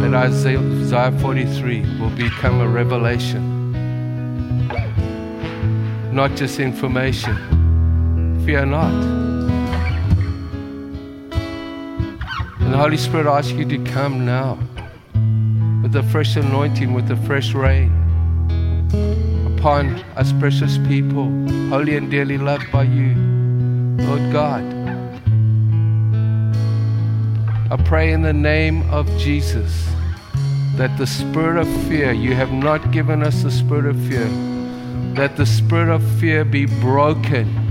[0.00, 3.74] that Isaiah 43 will become a revelation,
[6.10, 7.57] not just information.
[8.48, 8.94] Fear not.
[12.60, 14.58] And the Holy Spirit asks you to come now
[15.82, 17.92] with a fresh anointing, with a fresh rain
[19.54, 21.26] upon us precious people,
[21.68, 23.14] holy and dearly loved by you,
[24.06, 24.64] Lord God.
[27.70, 29.86] I pray in the name of Jesus
[30.76, 34.26] that the spirit of fear, you have not given us the spirit of fear,
[35.16, 37.67] that the spirit of fear be broken,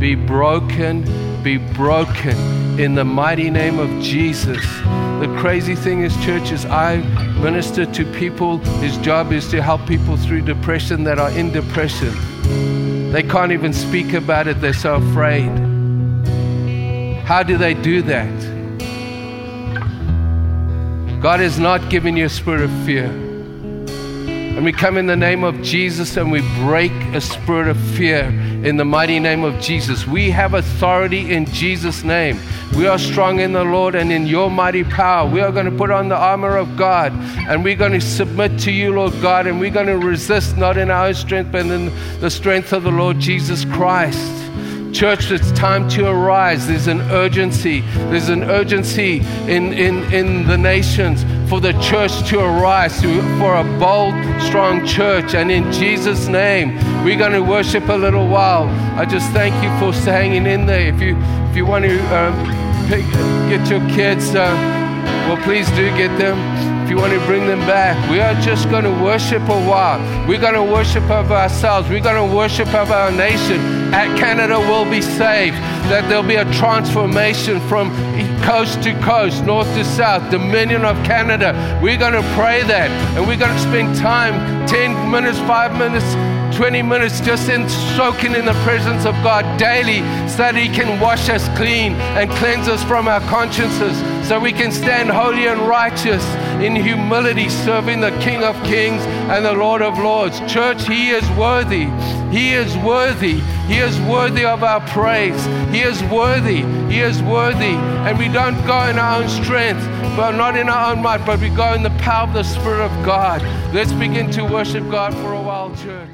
[0.00, 1.04] be broken,
[1.42, 2.34] be broken
[2.80, 4.64] in the mighty name of Jesus.
[5.20, 6.96] The crazy thing is, churches, I
[7.42, 12.14] minister to people, his job is to help people through depression that are in depression.
[13.12, 15.50] They can't even speak about it, they're so afraid.
[17.26, 18.40] How do they do that?
[21.20, 23.29] God has not given you a spirit of fear.
[24.60, 28.24] And we come in the name of Jesus and we break a spirit of fear
[28.62, 30.06] in the mighty name of Jesus.
[30.06, 32.38] We have authority in Jesus' name.
[32.76, 35.26] We are strong in the Lord and in your mighty power.
[35.26, 37.10] We are going to put on the armor of God
[37.48, 40.76] and we're going to submit to you, Lord God, and we're going to resist not
[40.76, 41.86] in our own strength, but in
[42.20, 44.30] the strength of the Lord Jesus Christ.
[44.92, 46.68] Church, it's time to arise.
[46.68, 47.80] There's an urgency.
[48.10, 53.64] There's an urgency in, in, in the nations for the church to arise, for a
[53.80, 55.34] bold, strong church.
[55.34, 58.68] And in Jesus' name, we're going to worship a little while.
[58.96, 60.94] I just thank you for hanging in there.
[60.94, 61.16] If you,
[61.50, 62.34] if you want to um,
[62.88, 63.04] pick,
[63.50, 64.54] get your kids, uh,
[65.26, 66.38] well, please do get them
[66.84, 67.96] If you want to bring them back.
[68.08, 69.98] We are just going to worship a while.
[70.28, 71.88] We're going to worship of ourselves.
[71.88, 73.79] We're going to worship of our nation.
[73.92, 75.56] At Canada will be saved.
[75.90, 77.90] That there'll be a transformation from
[78.42, 81.78] coast to coast, north to south, dominion of Canada.
[81.82, 82.90] We're going to pray that.
[83.16, 87.66] And we're going to spend time 10 minutes, 5 minutes 20 minutes just in
[87.96, 92.30] soaking in the presence of God daily so that He can wash us clean and
[92.32, 93.96] cleanse us from our consciences
[94.28, 96.22] so we can stand holy and righteous
[96.60, 100.38] in humility, serving the King of Kings and the Lord of Lords.
[100.52, 101.86] Church, He is worthy.
[102.30, 103.40] He is worthy.
[103.70, 105.44] He is worthy of our praise.
[105.72, 106.62] He is worthy.
[106.92, 107.76] He is worthy.
[108.06, 109.84] And we don't go in our own strength,
[110.16, 112.84] but not in our own might, but we go in the power of the Spirit
[112.84, 113.40] of God.
[113.72, 116.10] Let's begin to worship God for a while, church.